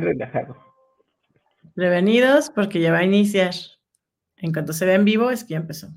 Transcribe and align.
relajado. 0.00 0.56
Prevenidos 1.74 2.50
porque 2.50 2.80
ya 2.80 2.92
va 2.92 2.98
a 2.98 3.04
iniciar. 3.04 3.54
En 4.36 4.52
cuanto 4.52 4.72
se 4.72 4.86
ve 4.86 4.94
en 4.94 5.04
vivo 5.04 5.30
es 5.30 5.44
que 5.44 5.52
ya 5.52 5.58
empezó. 5.58 5.88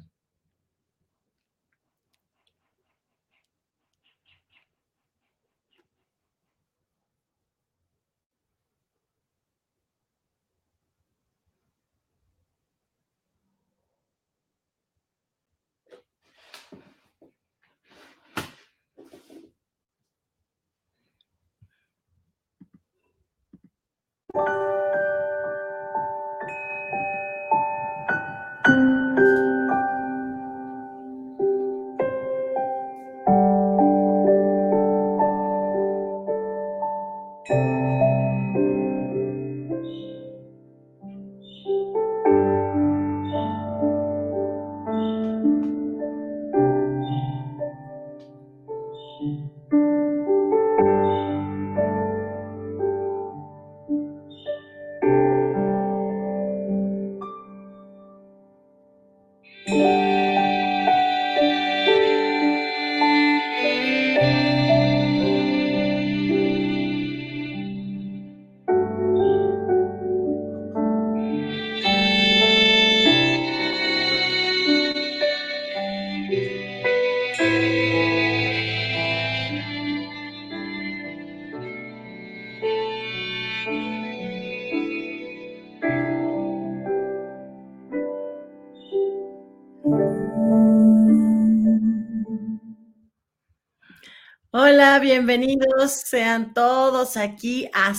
Hola, 94.80 95.00
bienvenidos 95.00 95.92
sean 95.92 96.54
todos 96.54 97.18
aquí 97.18 97.70
a. 97.74 97.94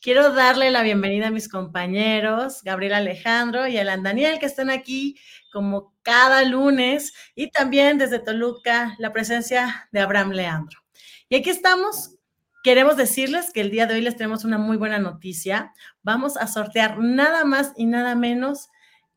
Quiero 0.00 0.32
darle 0.32 0.70
la 0.70 0.82
bienvenida 0.82 1.26
a 1.26 1.30
mis 1.30 1.50
compañeros, 1.50 2.62
Gabriel 2.62 2.94
Alejandro 2.94 3.68
y 3.68 3.76
Alan 3.76 4.02
Daniel, 4.02 4.38
que 4.38 4.46
están 4.46 4.70
aquí 4.70 5.18
como 5.52 5.94
cada 6.00 6.42
lunes, 6.44 7.12
y 7.34 7.50
también 7.50 7.98
desde 7.98 8.18
Toluca, 8.18 8.96
la 8.98 9.12
presencia 9.12 9.90
de 9.92 10.00
Abraham 10.00 10.30
Leandro. 10.30 10.80
Y 11.28 11.36
aquí 11.36 11.50
estamos. 11.50 12.14
Queremos 12.64 12.96
decirles 12.96 13.52
que 13.52 13.60
el 13.60 13.70
día 13.70 13.84
de 13.84 13.92
hoy 13.92 14.00
les 14.00 14.16
tenemos 14.16 14.46
una 14.46 14.56
muy 14.56 14.78
buena 14.78 14.98
noticia. 14.98 15.74
Vamos 16.02 16.38
a 16.38 16.46
sortear 16.46 16.98
nada 16.98 17.44
más 17.44 17.74
y 17.76 17.84
nada 17.84 18.14
menos 18.14 18.70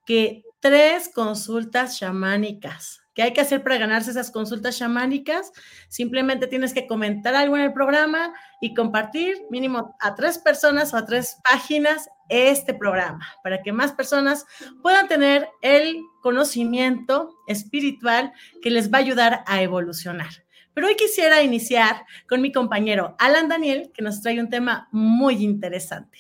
que 0.05 0.43
tres 0.59 1.09
consultas 1.15 1.97
chamánicas 1.97 3.00
¿Qué 3.13 3.23
hay 3.23 3.33
que 3.33 3.41
hacer 3.41 3.61
para 3.61 3.77
ganarse 3.77 4.11
esas 4.11 4.31
consultas 4.31 4.77
chamánicas? 4.77 5.51
Simplemente 5.89 6.47
tienes 6.47 6.73
que 6.73 6.87
comentar 6.87 7.35
algo 7.35 7.57
en 7.57 7.63
el 7.63 7.73
programa 7.73 8.33
y 8.61 8.73
compartir 8.73 9.35
mínimo 9.49 9.95
a 9.99 10.15
tres 10.15 10.37
personas 10.37 10.93
o 10.93 10.97
a 10.97 11.05
tres 11.05 11.37
páginas 11.43 12.09
este 12.29 12.73
programa 12.73 13.27
para 13.43 13.61
que 13.61 13.73
más 13.73 13.91
personas 13.91 14.45
puedan 14.81 15.09
tener 15.09 15.49
el 15.61 15.97
conocimiento 16.21 17.35
espiritual 17.47 18.31
que 18.61 18.69
les 18.69 18.91
va 18.91 18.99
a 18.99 19.01
ayudar 19.01 19.43
a 19.45 19.61
evolucionar. 19.61 20.29
Pero 20.73 20.87
hoy 20.87 20.95
quisiera 20.95 21.43
iniciar 21.43 22.05
con 22.29 22.41
mi 22.41 22.53
compañero 22.53 23.15
Alan 23.19 23.49
Daniel, 23.49 23.91
que 23.93 24.01
nos 24.01 24.21
trae 24.21 24.39
un 24.39 24.49
tema 24.49 24.87
muy 24.91 25.43
interesante. 25.43 26.17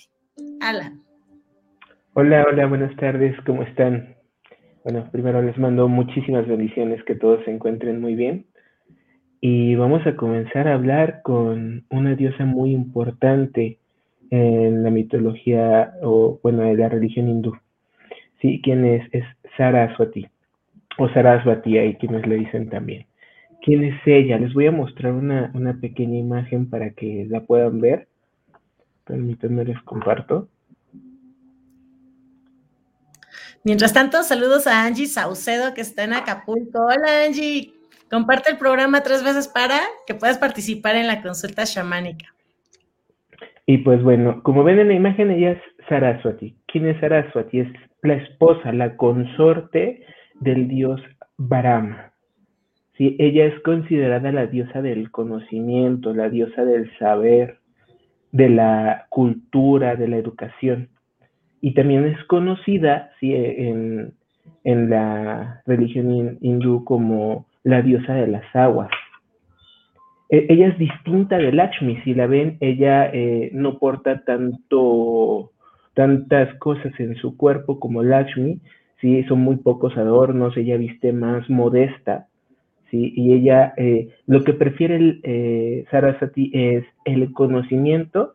Alan. 0.59 1.01
Hola, 2.13 2.45
hola, 2.49 2.65
buenas 2.65 2.93
tardes, 2.97 3.33
¿cómo 3.45 3.63
están? 3.63 4.20
Bueno, 4.83 5.07
primero 5.11 5.41
les 5.43 5.57
mando 5.59 5.87
muchísimas 5.87 6.47
bendiciones, 6.47 7.03
que 7.03 7.13
todos 7.13 7.43
se 7.45 7.51
encuentren 7.51 8.01
muy 8.01 8.15
bien. 8.15 8.45
Y 9.39 9.75
vamos 9.75 10.05
a 10.07 10.15
comenzar 10.15 10.67
a 10.67 10.73
hablar 10.73 11.21
con 11.23 11.85
una 11.89 12.15
diosa 12.15 12.45
muy 12.45 12.71
importante 12.71 13.77
en 14.31 14.83
la 14.83 14.89
mitología, 14.89 15.93
o 16.01 16.39
bueno, 16.41 16.63
de 16.63 16.75
la 16.75 16.89
religión 16.89 17.27
hindú. 17.27 17.53
Sí, 18.41 18.59
¿quién 18.63 18.85
es? 18.85 19.07
Es 19.11 19.23
Saraswati, 19.55 20.27
o 20.97 21.09
Saraswati, 21.09 21.77
hay 21.77 21.95
quienes 21.95 22.25
le 22.25 22.35
dicen 22.35 22.69
también. 22.69 23.05
¿Quién 23.61 23.83
es 23.83 23.95
ella? 24.05 24.39
Les 24.39 24.53
voy 24.53 24.65
a 24.65 24.71
mostrar 24.71 25.13
una, 25.13 25.51
una 25.53 25.79
pequeña 25.79 26.17
imagen 26.17 26.69
para 26.69 26.91
que 26.91 27.27
la 27.29 27.41
puedan 27.41 27.79
ver. 27.79 28.07
Permítanme, 29.05 29.63
les 29.63 29.79
comparto. 29.83 30.47
Mientras 33.63 33.93
tanto, 33.93 34.23
saludos 34.23 34.65
a 34.65 34.85
Angie 34.85 35.05
Saucedo, 35.05 35.75
que 35.75 35.81
está 35.81 36.03
en 36.03 36.13
Acapulco. 36.13 36.85
Hola, 36.85 37.25
Angie. 37.27 37.73
Comparte 38.09 38.51
el 38.51 38.57
programa 38.57 39.01
tres 39.01 39.23
veces 39.23 39.47
para 39.47 39.79
que 40.07 40.15
puedas 40.15 40.39
participar 40.39 40.95
en 40.95 41.05
la 41.05 41.21
consulta 41.21 41.63
chamánica. 41.65 42.25
Y 43.67 43.77
pues 43.79 44.01
bueno, 44.01 44.41
como 44.41 44.63
ven 44.63 44.79
en 44.79 44.87
la 44.87 44.95
imagen, 44.95 45.29
ella 45.29 45.51
es 45.51 45.61
Saraswati. 45.87 46.57
¿Quién 46.65 46.87
es 46.87 46.99
Saraswati? 46.99 47.59
Es 47.59 47.67
la 48.01 48.15
esposa, 48.15 48.73
la 48.73 48.97
consorte 48.97 50.05
del 50.39 50.67
dios 50.67 50.99
Brahma. 51.37 52.11
Sí, 52.97 53.15
ella 53.19 53.45
es 53.45 53.59
considerada 53.61 54.31
la 54.31 54.47
diosa 54.47 54.81
del 54.81 55.11
conocimiento, 55.11 56.13
la 56.13 56.29
diosa 56.29 56.65
del 56.65 56.91
saber, 56.97 57.59
de 58.31 58.49
la 58.49 59.05
cultura, 59.09 59.95
de 59.95 60.07
la 60.07 60.17
educación 60.17 60.89
y 61.61 61.73
también 61.73 62.05
es 62.05 62.21
conocida 62.25 63.11
¿sí? 63.19 63.33
en, 63.35 64.13
la 64.63 65.61
religión 65.65 66.37
hindú 66.41 66.83
como 66.83 67.45
la 67.63 67.81
diosa 67.81 68.13
de 68.15 68.27
las 68.27 68.55
aguas. 68.55 68.89
E, 70.29 70.47
ella 70.49 70.67
es 70.67 70.77
distinta 70.77 71.37
de 71.37 71.51
Lakshmi, 71.51 72.01
si 72.03 72.13
la 72.13 72.27
ven, 72.27 72.57
ella 72.59 73.09
eh, 73.13 73.49
no 73.53 73.77
porta 73.77 74.23
tanto, 74.25 75.51
tantas 75.93 76.53
cosas 76.55 76.93
en 76.99 77.15
su 77.15 77.37
cuerpo 77.37 77.79
como 77.79 78.03
Lakshmi, 78.03 78.59
¿sí? 78.99 79.23
son 79.23 79.41
muy 79.41 79.57
pocos 79.57 79.95
adornos, 79.97 80.57
ella 80.57 80.77
viste 80.77 81.13
más 81.13 81.49
modesta, 81.49 82.27
¿sí? 82.89 83.13
y 83.15 83.33
ella 83.33 83.73
eh, 83.77 84.09
lo 84.25 84.43
que 84.43 84.53
prefiere 84.53 85.19
eh, 85.23 85.85
Sarasati 85.91 86.51
es 86.53 86.85
el 87.05 87.33
conocimiento 87.33 88.33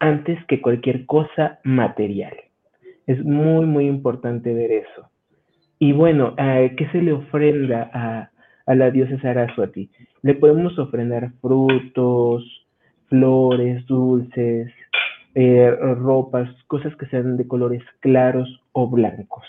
antes 0.00 0.38
que 0.46 0.60
cualquier 0.60 1.06
cosa 1.06 1.60
material. 1.64 2.34
Es 3.06 3.24
muy, 3.24 3.66
muy 3.66 3.86
importante 3.86 4.52
ver 4.52 4.70
eso. 4.72 5.10
Y 5.78 5.92
bueno, 5.92 6.34
¿qué 6.36 6.88
se 6.92 7.00
le 7.00 7.12
ofrenda 7.12 7.90
a, 8.66 8.74
la 8.74 8.90
diosa 8.90 9.20
Saraswati? 9.20 9.90
Le 10.22 10.34
podemos 10.34 10.78
ofrendar 10.78 11.30
frutos, 11.40 12.44
flores, 13.06 13.86
dulces, 13.86 14.72
eh, 15.34 15.70
ropas, 15.70 16.50
cosas 16.66 16.94
que 16.96 17.06
sean 17.06 17.36
de 17.36 17.46
colores 17.46 17.82
claros 18.00 18.60
o 18.72 18.88
blancos. 18.88 19.44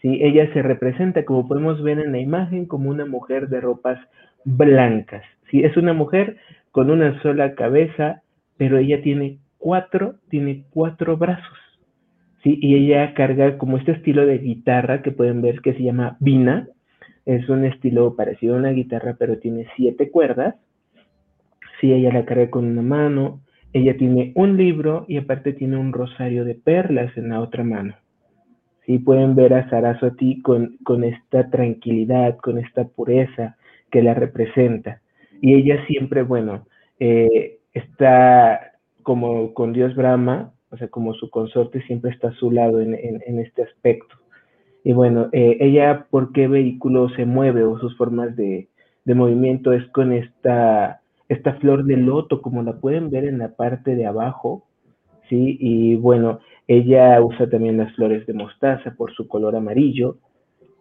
¿Sí? 0.00 0.18
Ella 0.20 0.52
se 0.52 0.62
representa, 0.62 1.24
como 1.24 1.46
podemos 1.46 1.80
ver 1.82 2.00
en 2.00 2.10
la 2.10 2.18
imagen, 2.18 2.66
como 2.66 2.90
una 2.90 3.06
mujer 3.06 3.48
de 3.48 3.60
ropas 3.60 4.00
blancas. 4.44 5.22
¿Sí? 5.50 5.62
Es 5.62 5.76
una 5.76 5.92
mujer 5.92 6.36
con 6.72 6.90
una 6.90 7.22
sola 7.22 7.54
cabeza, 7.54 8.22
pero 8.56 8.78
ella 8.78 9.02
tiene 9.02 9.38
cuatro, 9.58 10.16
tiene 10.28 10.64
cuatro 10.70 11.16
brazos. 11.16 11.58
¿sí? 12.42 12.58
Y 12.60 12.76
ella 12.76 13.14
carga 13.14 13.58
como 13.58 13.78
este 13.78 13.92
estilo 13.92 14.26
de 14.26 14.38
guitarra 14.38 15.02
que 15.02 15.12
pueden 15.12 15.42
ver 15.42 15.60
que 15.60 15.74
se 15.74 15.82
llama 15.82 16.16
vina. 16.20 16.68
Es 17.24 17.48
un 17.48 17.64
estilo 17.64 18.16
parecido 18.16 18.56
a 18.56 18.58
una 18.58 18.70
guitarra, 18.70 19.16
pero 19.18 19.38
tiene 19.38 19.66
siete 19.76 20.10
cuerdas. 20.10 20.56
Sí, 21.80 21.92
ella 21.92 22.12
la 22.12 22.24
carga 22.24 22.50
con 22.50 22.66
una 22.66 22.82
mano. 22.82 23.40
Ella 23.72 23.96
tiene 23.96 24.32
un 24.34 24.56
libro 24.56 25.06
y 25.08 25.16
aparte 25.16 25.52
tiene 25.52 25.78
un 25.78 25.92
rosario 25.92 26.44
de 26.44 26.54
perlas 26.54 27.16
en 27.16 27.30
la 27.30 27.40
otra 27.40 27.64
mano. 27.64 27.94
Sí, 28.84 28.98
pueden 28.98 29.36
ver 29.36 29.54
a 29.54 29.70
Saraswati 29.70 30.42
con, 30.42 30.76
con 30.82 31.04
esta 31.04 31.48
tranquilidad, 31.50 32.36
con 32.38 32.58
esta 32.58 32.84
pureza 32.84 33.56
que 33.90 34.02
la 34.02 34.14
representa. 34.14 35.00
Y 35.40 35.54
ella 35.54 35.84
siempre, 35.86 36.22
bueno, 36.22 36.66
eh, 36.98 37.60
está 37.72 38.72
como 39.02 39.54
con 39.54 39.72
Dios 39.72 39.94
Brahma, 39.94 40.52
o 40.70 40.76
sea, 40.76 40.88
como 40.88 41.14
su 41.14 41.28
consorte 41.30 41.82
siempre 41.82 42.10
está 42.10 42.28
a 42.28 42.34
su 42.34 42.50
lado 42.50 42.80
en, 42.80 42.94
este 43.38 43.62
aspecto. 43.62 44.16
Y 44.84 44.92
bueno, 44.94 45.28
eh, 45.32 45.58
ella, 45.60 46.06
¿por 46.10 46.32
qué 46.32 46.48
vehículo 46.48 47.08
se 47.10 47.26
mueve 47.26 47.62
o 47.62 47.78
sus 47.78 47.96
formas 47.96 48.34
de, 48.36 48.68
de, 49.04 49.14
movimiento 49.14 49.72
es 49.72 49.86
con 49.90 50.12
esta, 50.12 51.02
esta 51.28 51.54
flor 51.54 51.84
de 51.84 51.98
loto, 51.98 52.40
como 52.40 52.62
la 52.62 52.80
pueden 52.80 53.10
ver 53.10 53.26
en 53.26 53.38
la 53.38 53.50
parte 53.54 53.94
de 53.94 54.06
abajo, 54.06 54.64
¿sí? 55.28 55.58
Y 55.60 55.96
bueno, 55.96 56.40
ella 56.66 57.20
usa 57.20 57.50
también 57.50 57.76
las 57.76 57.94
flores 57.94 58.26
de 58.26 58.32
mostaza 58.32 58.94
por 58.96 59.12
su 59.12 59.28
color 59.28 59.54
amarillo 59.54 60.16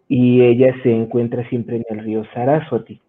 y 0.08 0.42
ella 0.42 0.74
se 0.84 0.92
encuentra 0.94 1.48
siempre 1.50 1.78
en 1.78 1.86
el 1.90 2.06
río 2.06 2.24
Saraswati. 2.34 3.02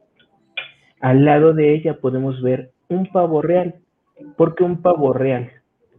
Al 1.00 1.25
lado 1.25 1.52
de 1.52 1.75
ella 1.75 1.99
podemos 2.00 2.43
ver 2.43 2.71
un 2.94 3.06
pavo 3.06 3.42
real. 3.42 3.76
¿Por 4.36 4.54
qué 4.54 4.64
un 4.64 4.82
pavo 4.82 5.12
real? 5.12 5.50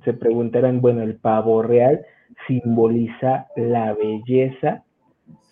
se 0.03 0.13
preguntarán, 0.13 0.81
bueno, 0.81 1.01
el 1.01 1.15
pavo 1.15 1.61
real 1.61 2.01
simboliza 2.47 3.47
la 3.55 3.93
belleza, 3.93 4.83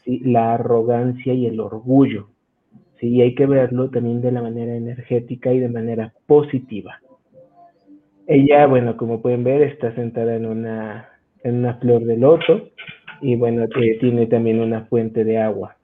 la 0.05 0.53
arrogancia 0.53 1.33
y 1.33 1.45
el 1.45 1.59
orgullo. 1.59 2.27
¿sí? 2.99 3.09
Y 3.09 3.21
hay 3.21 3.35
que 3.35 3.45
verlo 3.45 3.89
también 3.89 4.21
de 4.21 4.31
la 4.31 4.41
manera 4.41 4.75
energética 4.75 5.53
y 5.53 5.59
de 5.59 5.69
manera 5.69 6.13
positiva. 6.25 6.99
Ella, 8.27 8.65
bueno, 8.67 8.97
como 8.97 9.21
pueden 9.21 9.43
ver, 9.43 9.61
está 9.63 9.93
sentada 9.95 10.35
en 10.35 10.45
una, 10.45 11.09
en 11.43 11.55
una 11.57 11.75
flor 11.75 12.05
de 12.05 12.17
loto 12.17 12.69
y 13.21 13.35
bueno, 13.35 13.63
eh, 13.63 13.97
tiene 13.99 14.27
también 14.27 14.59
una 14.59 14.85
fuente 14.85 15.23
de 15.23 15.37
agua. 15.37 15.77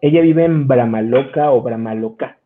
Ella 0.00 0.20
vive 0.20 0.44
en 0.44 0.68
Brahmaloka 0.68 1.50
o 1.50 1.62
Brahmaloka, 1.62 2.37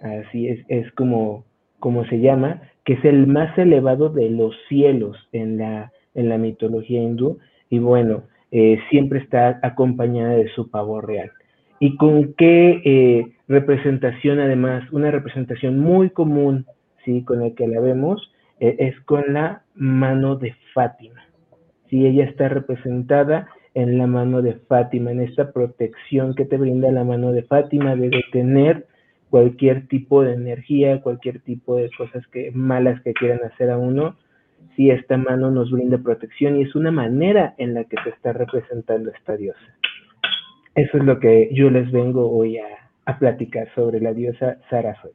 así 0.00 0.48
es, 0.48 0.64
es 0.68 0.90
como, 0.92 1.44
como 1.78 2.04
se 2.06 2.20
llama, 2.20 2.62
que 2.84 2.94
es 2.94 3.04
el 3.04 3.26
más 3.26 3.56
elevado 3.58 4.08
de 4.08 4.30
los 4.30 4.54
cielos 4.68 5.16
en 5.32 5.58
la, 5.58 5.92
en 6.14 6.28
la 6.28 6.38
mitología 6.38 7.02
hindú, 7.02 7.38
y 7.68 7.78
bueno, 7.78 8.24
eh, 8.50 8.78
siempre 8.90 9.18
está 9.18 9.58
acompañada 9.62 10.34
de 10.34 10.48
su 10.48 10.70
pavo 10.70 11.00
real. 11.00 11.30
¿Y 11.78 11.96
con 11.96 12.32
qué 12.34 12.80
eh, 12.84 13.26
representación 13.48 14.40
además? 14.40 14.90
Una 14.92 15.10
representación 15.10 15.78
muy 15.78 16.10
común, 16.10 16.66
¿sí? 17.04 17.22
Con 17.22 17.42
el 17.42 17.54
que 17.54 17.68
la 17.68 17.80
vemos, 17.80 18.32
eh, 18.60 18.76
es 18.78 19.00
con 19.00 19.34
la 19.34 19.62
mano 19.74 20.36
de 20.36 20.54
Fátima. 20.72 21.26
¿sí? 21.90 22.06
Ella 22.06 22.24
está 22.24 22.48
representada 22.48 23.48
en 23.74 23.98
la 23.98 24.06
mano 24.06 24.40
de 24.40 24.54
Fátima, 24.54 25.10
en 25.10 25.20
esta 25.20 25.52
protección 25.52 26.34
que 26.34 26.46
te 26.46 26.56
brinda 26.56 26.90
la 26.90 27.04
mano 27.04 27.32
de 27.32 27.42
Fátima 27.42 27.94
de 27.94 28.08
detener 28.08 28.86
cualquier 29.36 29.86
tipo 29.86 30.22
de 30.22 30.32
energía, 30.32 31.02
cualquier 31.02 31.40
tipo 31.40 31.76
de 31.76 31.90
cosas 31.90 32.26
que 32.28 32.50
malas 32.52 33.02
que 33.02 33.12
quieran 33.12 33.44
hacer 33.44 33.68
a 33.68 33.76
uno, 33.76 34.16
si 34.74 34.88
esta 34.88 35.18
mano 35.18 35.50
nos 35.50 35.70
brinda 35.70 35.98
protección 35.98 36.56
y 36.56 36.62
es 36.62 36.74
una 36.74 36.90
manera 36.90 37.54
en 37.58 37.74
la 37.74 37.84
que 37.84 37.98
se 38.02 38.08
está 38.08 38.32
representando 38.32 39.10
esta 39.10 39.36
diosa. 39.36 39.60
Eso 40.74 40.96
es 40.96 41.04
lo 41.04 41.20
que 41.20 41.50
yo 41.52 41.68
les 41.68 41.92
vengo 41.92 42.30
hoy 42.30 42.56
a, 42.56 43.18
platicar 43.18 43.68
sobre 43.74 44.00
la 44.00 44.14
diosa 44.14 44.56
Saraswati. 44.70 45.14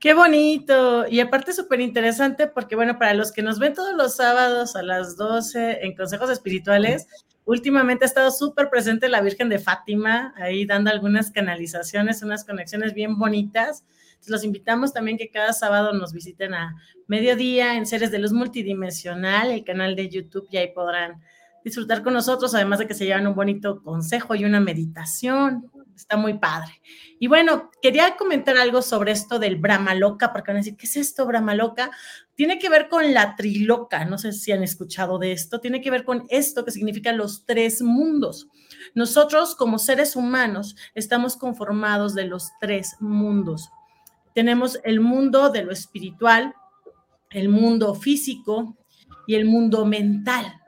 Qué 0.00 0.14
bonito. 0.14 1.06
Y 1.08 1.20
aparte 1.20 1.52
súper 1.52 1.80
interesante 1.80 2.48
porque, 2.48 2.74
bueno, 2.74 2.98
para 2.98 3.14
los 3.14 3.30
que 3.30 3.42
nos 3.42 3.60
ven 3.60 3.74
todos 3.74 3.94
los 3.96 4.16
sábados 4.16 4.74
a 4.74 4.82
las 4.82 5.16
12 5.16 5.84
en 5.86 5.94
consejos 5.94 6.28
espirituales, 6.28 7.06
últimamente 7.44 8.04
ha 8.04 8.08
estado 8.08 8.30
súper 8.30 8.70
presente 8.70 9.08
la 9.08 9.20
Virgen 9.20 9.48
de 9.48 9.58
Fátima, 9.58 10.34
ahí 10.36 10.66
dando 10.66 10.90
algunas 10.90 11.30
canalizaciones, 11.30 12.22
unas 12.22 12.44
conexiones 12.44 12.94
bien 12.94 13.18
bonitas. 13.18 13.84
Entonces, 14.08 14.30
los 14.30 14.44
invitamos 14.44 14.92
también 14.92 15.18
que 15.18 15.30
cada 15.30 15.52
sábado 15.52 15.92
nos 15.92 16.12
visiten 16.12 16.54
a 16.54 16.74
mediodía 17.06 17.76
en 17.76 17.86
Seres 17.86 18.10
de 18.10 18.18
Luz 18.18 18.32
Multidimensional, 18.32 19.50
el 19.50 19.64
canal 19.64 19.96
de 19.96 20.08
YouTube, 20.08 20.48
y 20.50 20.56
ahí 20.56 20.72
podrán 20.72 21.22
disfrutar 21.64 22.02
con 22.02 22.12
nosotros, 22.12 22.54
además 22.54 22.78
de 22.78 22.86
que 22.86 22.94
se 22.94 23.06
llevan 23.06 23.26
un 23.26 23.34
bonito 23.34 23.82
consejo 23.82 24.34
y 24.34 24.44
una 24.44 24.60
meditación 24.60 25.70
está 25.96 26.16
muy 26.16 26.34
padre. 26.34 26.80
Y 27.18 27.28
bueno, 27.28 27.70
quería 27.80 28.16
comentar 28.16 28.56
algo 28.56 28.82
sobre 28.82 29.12
esto 29.12 29.38
del 29.38 29.56
Brahma 29.56 29.94
Loca, 29.94 30.32
porque 30.32 30.50
van 30.50 30.56
a 30.56 30.60
decir, 30.60 30.76
¿qué 30.76 30.86
es 30.86 30.96
esto, 30.96 31.26
Brahma 31.26 31.54
Loca? 31.54 31.90
Tiene 32.34 32.58
que 32.58 32.68
ver 32.68 32.88
con 32.88 33.14
la 33.14 33.36
triloca, 33.36 34.04
no 34.04 34.18
sé 34.18 34.32
si 34.32 34.52
han 34.52 34.62
escuchado 34.62 35.18
de 35.18 35.32
esto, 35.32 35.60
tiene 35.60 35.80
que 35.80 35.90
ver 35.90 36.04
con 36.04 36.26
esto 36.28 36.64
que 36.64 36.72
significa 36.72 37.12
los 37.12 37.44
tres 37.46 37.80
mundos. 37.80 38.48
Nosotros 38.94 39.54
como 39.54 39.78
seres 39.78 40.16
humanos 40.16 40.76
estamos 40.94 41.36
conformados 41.36 42.14
de 42.14 42.26
los 42.26 42.50
tres 42.60 42.96
mundos. 43.00 43.70
Tenemos 44.34 44.80
el 44.84 45.00
mundo 45.00 45.50
de 45.50 45.62
lo 45.62 45.72
espiritual, 45.72 46.54
el 47.30 47.48
mundo 47.48 47.94
físico 47.94 48.76
y 49.26 49.36
el 49.36 49.44
mundo 49.44 49.86
mental. 49.86 50.60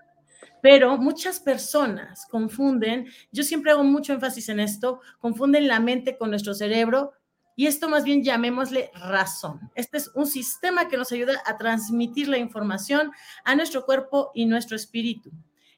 Pero 0.69 0.99
muchas 0.99 1.39
personas 1.39 2.27
confunden, 2.27 3.07
yo 3.31 3.45
siempre 3.45 3.71
hago 3.71 3.85
mucho 3.85 4.13
énfasis 4.13 4.49
en 4.49 4.59
esto, 4.59 5.01
confunden 5.21 5.69
la 5.69 5.79
mente 5.79 6.19
con 6.19 6.31
nuestro 6.31 6.55
cerebro 6.55 7.13
y 7.55 7.69
esto 7.69 7.89
más 7.89 8.03
bien 8.03 8.25
llamémosle 8.25 8.91
razón. 8.93 9.61
Este 9.77 9.99
es 9.99 10.11
un 10.17 10.27
sistema 10.27 10.89
que 10.89 10.97
nos 10.97 11.13
ayuda 11.13 11.41
a 11.47 11.57
transmitir 11.57 12.27
la 12.27 12.39
información 12.39 13.13
a 13.45 13.55
nuestro 13.55 13.85
cuerpo 13.85 14.33
y 14.35 14.47
nuestro 14.47 14.75
espíritu. 14.75 15.31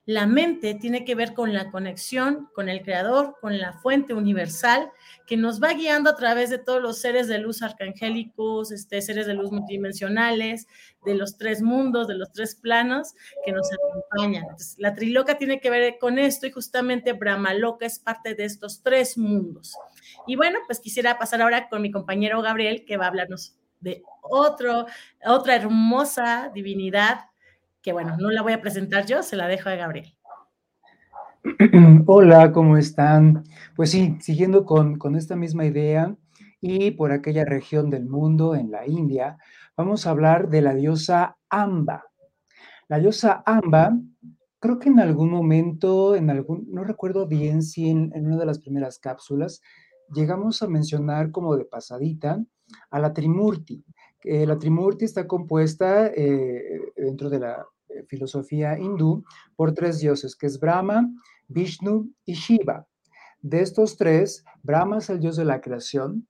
La 0.09 0.27
mente 0.27 0.73
tiene 0.73 1.05
que 1.05 1.15
ver 1.15 1.35
con 1.35 1.53
la 1.53 1.71
conexión 1.71 2.49
con 2.55 2.71
el 2.71 2.81
creador, 2.81 3.37
con 3.43 3.59
la 3.59 3.75
fuente 3.75 4.15
universal 4.15 4.91
que 5.27 5.37
nos 5.37 5.63
va 5.63 5.75
guiando 5.75 6.09
a 6.09 6.17
través 6.17 6.49
de 6.49 6.57
todos 6.57 6.81
los 6.81 6.99
seres 6.99 7.29
de 7.29 7.37
luz 7.37 7.61
arcangélicos, 7.61 8.73
este, 8.73 9.03
seres 9.03 9.27
de 9.27 9.35
luz 9.35 9.53
multidimensionales, 9.53 10.67
de 11.05 11.15
los 11.15 11.37
tres 11.37 11.61
mundos, 11.61 12.09
de 12.09 12.15
los 12.15 12.33
tres 12.33 12.55
planos 12.55 13.13
que 13.45 13.53
nos 13.53 13.69
acompañan. 13.71 14.47
la 14.79 14.95
triloca 14.95 15.37
tiene 15.37 15.61
que 15.61 15.69
ver 15.69 15.99
con 16.01 16.19
esto 16.19 16.47
y 16.47 16.53
justamente 16.53 17.13
Brahmaloka 17.13 17.85
es 17.85 17.99
parte 17.99 18.35
de 18.35 18.47
estos 18.47 18.83
tres 18.83 19.19
mundos. 19.19 19.77
Y 20.27 20.37
bueno, 20.37 20.59
pues 20.67 20.81
quisiera 20.81 21.19
pasar 21.19 21.43
ahora 21.43 21.69
con 21.69 21.83
mi 21.83 21.91
compañero 21.91 22.41
Gabriel 22.41 22.87
que 22.87 22.97
va 22.97 23.05
a 23.05 23.09
hablarnos 23.09 23.59
de 23.81 24.03
otro, 24.23 24.87
otra 25.27 25.55
hermosa 25.55 26.51
divinidad 26.55 27.27
que 27.83 27.93
bueno, 27.93 28.17
no 28.19 28.31
la 28.31 28.43
voy 28.43 28.53
a 28.53 28.61
presentar 28.61 29.07
yo, 29.07 29.23
se 29.23 29.37
la 29.37 29.49
dejo 29.49 29.69
a 29.69 29.75
Gabriel. 29.75 30.15
Hola, 32.07 32.53
¿cómo 32.53 32.77
están? 32.77 33.45
Pues 33.77 33.91
sí, 33.91 34.17
siguiendo 34.21 34.65
con, 34.65 34.99
con 34.99 35.17
esta 35.17 35.37
misma 35.37 35.65
idea 35.65 36.17
y 36.61 36.91
por 36.93 37.13
aquella 37.13 37.45
región 37.45 37.91
del 37.91 38.07
mundo, 38.07 38.55
en 38.55 38.71
la 38.71 38.87
India, 38.87 39.39
vamos 39.77 40.07
a 40.07 40.11
hablar 40.11 40.51
de 40.51 40.63
la 40.63 40.75
diosa 40.75 41.39
Amba. 41.49 42.05
La 42.89 42.99
diosa 42.99 43.43
Amba, 43.47 43.97
creo 44.59 44.79
que 44.79 44.89
en 44.89 44.99
algún 44.99 45.31
momento, 45.31 46.17
en 46.17 46.31
algún, 46.31 46.67
no 46.71 46.83
recuerdo 46.83 47.27
bien 47.27 47.63
si 47.63 47.89
en, 47.89 48.11
en 48.15 48.27
una 48.27 48.39
de 48.39 48.47
las 48.47 48.59
primeras 48.59 48.99
cápsulas, 48.99 49.63
llegamos 50.13 50.63
a 50.63 50.69
mencionar 50.69 51.31
como 51.31 51.57
de 51.57 51.65
pasadita 51.65 52.43
a 52.91 52.99
la 52.99 53.13
Trimurti. 53.13 53.85
Eh, 54.25 54.47
la 54.47 54.59
Trimurti 54.59 55.05
está 55.05 55.27
compuesta 55.27 56.09
eh, 56.09 56.93
dentro 56.97 57.31
de 57.31 57.39
la 57.39 57.67
eh, 57.89 58.05
filosofía 58.09 58.79
hindú 58.79 59.25
por 59.55 59.73
tres 59.75 60.01
dioses, 60.01 60.35
que 60.35 60.47
es 60.47 60.59
Brahma, 60.59 61.09
Vishnu 61.47 62.11
y 62.25 62.35
Shiva. 62.35 62.87
De 63.41 63.61
estos 63.61 63.97
tres, 63.97 64.45
Brahma 64.63 64.99
es 64.99 65.09
el 65.11 65.21
dios 65.21 65.37
de 65.37 65.45
la 65.45 65.61
creación, 65.61 66.27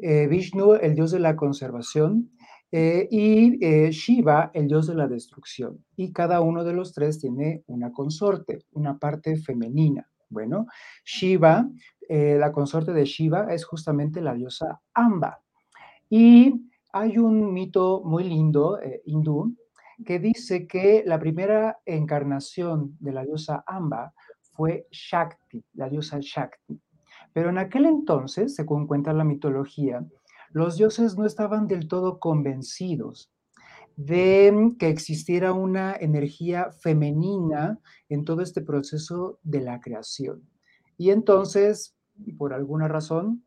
Vishnu 0.00 0.74
el 0.74 0.94
dios 0.94 1.10
de 1.10 1.18
la 1.18 1.34
conservación 1.34 2.30
y 2.70 3.90
Shiva 3.90 4.50
el 4.54 4.68
dios 4.68 4.86
de 4.86 4.94
la 4.94 5.08
destrucción. 5.08 5.84
Y 5.96 6.12
cada 6.12 6.40
uno 6.40 6.62
de 6.62 6.72
los 6.72 6.92
tres 6.92 7.20
tiene 7.20 7.64
una 7.66 7.92
consorte, 7.92 8.64
una 8.72 8.98
parte 8.98 9.36
femenina. 9.36 10.08
Bueno, 10.28 10.66
Shiva, 11.04 11.68
la 12.08 12.52
consorte 12.52 12.92
de 12.92 13.04
Shiva 13.04 13.52
es 13.52 13.64
justamente 13.64 14.20
la 14.20 14.34
diosa 14.34 14.80
Amba. 14.94 15.40
Y 16.10 16.68
hay 16.92 17.18
un 17.18 17.52
mito 17.52 18.02
muy 18.04 18.24
lindo 18.24 18.80
eh, 18.80 19.02
hindú 19.04 19.56
que 20.04 20.18
dice 20.18 20.66
que 20.66 21.02
la 21.04 21.18
primera 21.18 21.78
encarnación 21.84 22.96
de 23.00 23.12
la 23.12 23.24
diosa 23.24 23.64
Amba 23.66 24.14
fue 24.52 24.86
Shakti, 24.90 25.64
la 25.74 25.88
diosa 25.88 26.18
Shakti. 26.20 26.80
Pero 27.32 27.50
en 27.50 27.58
aquel 27.58 27.86
entonces, 27.86 28.54
según 28.54 28.86
cuenta 28.86 29.12
la 29.12 29.24
mitología, 29.24 30.04
los 30.50 30.76
dioses 30.76 31.16
no 31.16 31.26
estaban 31.26 31.66
del 31.66 31.88
todo 31.88 32.18
convencidos 32.18 33.30
de 33.96 34.76
que 34.78 34.88
existiera 34.88 35.52
una 35.52 35.96
energía 35.96 36.70
femenina 36.70 37.80
en 38.08 38.24
todo 38.24 38.42
este 38.42 38.62
proceso 38.62 39.40
de 39.42 39.60
la 39.60 39.80
creación. 39.80 40.48
Y 40.96 41.10
entonces, 41.10 41.96
por 42.38 42.54
alguna 42.54 42.86
razón, 42.86 43.44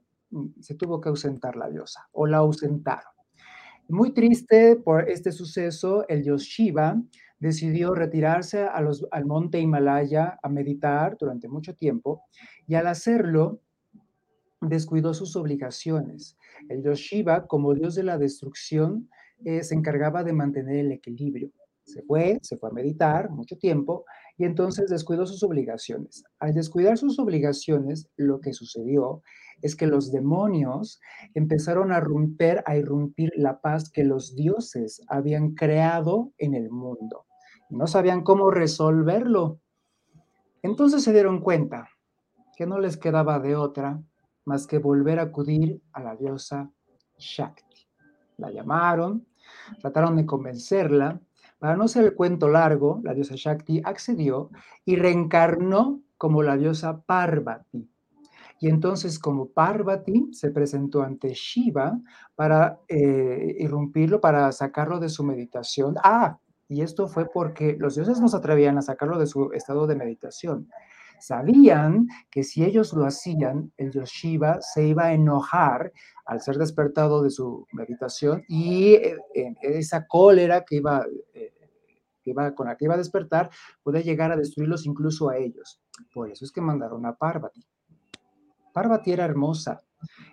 se 0.60 0.76
tuvo 0.76 1.00
que 1.00 1.08
ausentar 1.08 1.56
la 1.56 1.70
diosa 1.70 2.10
o 2.12 2.28
la 2.28 2.38
ausentaron. 2.38 3.12
Muy 3.88 4.14
triste 4.14 4.78
por 4.78 5.10
este 5.10 5.32
suceso, 5.32 6.08
el 6.08 6.24
dios 6.24 6.44
Shiva 6.44 7.02
decidió 7.40 7.94
retirarse 7.94 8.64
al 8.64 9.26
monte 9.26 9.60
Himalaya 9.60 10.40
a 10.42 10.50
meditar 10.50 11.18
durante 11.20 11.48
mucho 11.48 11.76
tiempo 11.76 12.24
y 12.68 12.76
al 12.76 12.88
hacerlo 12.88 13.60
descuidó 14.62 15.14
sus 15.14 15.36
obligaciones. 15.36 16.38
El 16.70 16.84
dios 16.84 17.00
Shiva, 17.00 17.48
como 17.48 17.74
dios 17.74 17.96
de 17.96 18.04
la 18.04 18.18
destrucción, 18.18 19.10
eh, 19.44 19.64
se 19.64 19.74
encargaba 19.76 20.24
de 20.24 20.34
mantener 20.34 20.78
el 20.78 20.92
equilibrio. 20.92 21.52
Se 21.84 22.04
fue, 22.04 22.38
se 22.44 22.58
fue 22.58 22.70
a 22.70 22.74
meditar 22.74 23.32
mucho 23.32 23.58
tiempo 23.58 24.06
y 24.42 24.46
entonces 24.46 24.90
descuidó 24.90 25.28
sus 25.28 25.44
obligaciones. 25.44 26.24
Al 26.40 26.56
descuidar 26.56 26.98
sus 26.98 27.20
obligaciones, 27.20 28.10
lo 28.18 28.42
que 28.42 28.54
sucedió 28.54 29.22
es 29.62 29.76
que 29.76 29.86
los 29.86 30.12
demonios 30.12 31.00
empezaron 31.36 31.92
a 31.92 32.00
romper, 32.00 32.64
a 32.66 32.76
irrumpir 32.76 33.32
la 33.36 33.62
paz 33.62 33.92
que 33.92 34.04
los 34.04 34.36
dioses 34.36 35.04
habían 35.10 35.52
creado 35.52 36.32
en 36.40 36.56
el 36.56 36.72
mundo. 36.72 37.28
No 37.70 37.86
sabían 37.86 38.24
cómo 38.24 38.50
resolverlo. 38.50 39.60
Entonces 40.64 41.04
se 41.04 41.14
dieron 41.14 41.40
cuenta 41.42 41.90
que 42.58 42.66
no 42.66 42.80
les 42.80 42.98
quedaba 42.98 43.40
de 43.40 43.56
otra 43.56 44.02
más 44.46 44.66
que 44.66 44.80
volver 44.80 45.20
a 45.20 45.24
acudir 45.26 45.84
a 45.94 46.02
la 46.02 46.16
diosa 46.16 46.72
Shakti. 47.20 47.88
La 48.38 48.50
llamaron, 48.50 49.28
trataron 49.82 50.16
de 50.16 50.26
convencerla. 50.26 51.22
Para 51.62 51.76
no 51.76 51.88
ser 51.88 52.06
el 52.06 52.16
cuento 52.16 52.48
largo, 52.48 53.02
la 53.04 53.14
diosa 53.14 53.36
Shakti 53.38 53.84
accedió 53.86 54.50
y 54.84 54.96
reencarnó 54.96 56.02
como 56.18 56.42
la 56.42 56.58
diosa 56.58 57.04
Parvati. 57.04 57.88
Y 58.60 58.68
entonces, 58.68 59.20
como 59.20 59.46
Parvati 59.50 60.30
se 60.32 60.50
presentó 60.50 61.04
ante 61.04 61.36
Shiva 61.36 62.00
para 62.34 62.80
eh, 62.88 63.58
irrumpirlo, 63.60 64.20
para 64.20 64.52
sacarlo 64.52 65.00
de 65.00 65.10
su 65.10 65.24
meditación. 65.24 65.94
Ah, 66.04 66.40
y 66.68 66.82
esto 66.82 67.08
fue 67.08 67.30
porque 67.32 67.78
los 67.78 67.94
dioses 67.94 68.20
no 68.20 68.28
se 68.28 68.38
atrevían 68.38 68.80
a 68.80 68.82
sacarlo 68.82 69.20
de 69.20 69.28
su 69.28 69.52
estado 69.54 69.86
de 69.86 69.96
meditación. 69.96 70.68
Sabían 71.20 72.08
que 72.32 72.44
si 72.44 72.64
ellos 72.64 72.92
lo 72.94 73.06
hacían, 73.06 73.72
el 73.78 73.92
dios 73.92 74.10
Shiva 74.10 74.60
se 74.62 74.88
iba 74.88 75.04
a 75.04 75.14
enojar 75.14 75.94
al 76.32 76.40
ser 76.40 76.58
despertado 76.58 77.22
de 77.22 77.30
su 77.30 77.68
meditación 77.74 78.46
y 78.48 78.94
eh, 78.94 79.18
esa 79.64 80.08
cólera 80.08 80.64
que 80.64 80.78
iba, 80.78 81.06
eh, 81.34 81.52
que 82.24 82.32
iba, 82.32 82.56
con 82.56 82.68
la 82.68 82.78
que 82.78 82.86
iba 82.86 82.94
a 82.94 82.98
despertar 82.98 83.50
puede 83.84 84.02
llegar 84.02 84.32
a 84.32 84.38
destruirlos 84.38 84.86
incluso 84.86 85.30
a 85.30 85.36
ellos. 85.36 85.82
Por 86.14 86.32
eso 86.32 86.46
es 86.46 86.54
que 86.54 86.62
mandaron 86.62 87.06
a 87.06 87.18
Parvati. 87.18 87.62
Parvati 88.74 89.12
era 89.12 89.26
hermosa, 89.26 89.84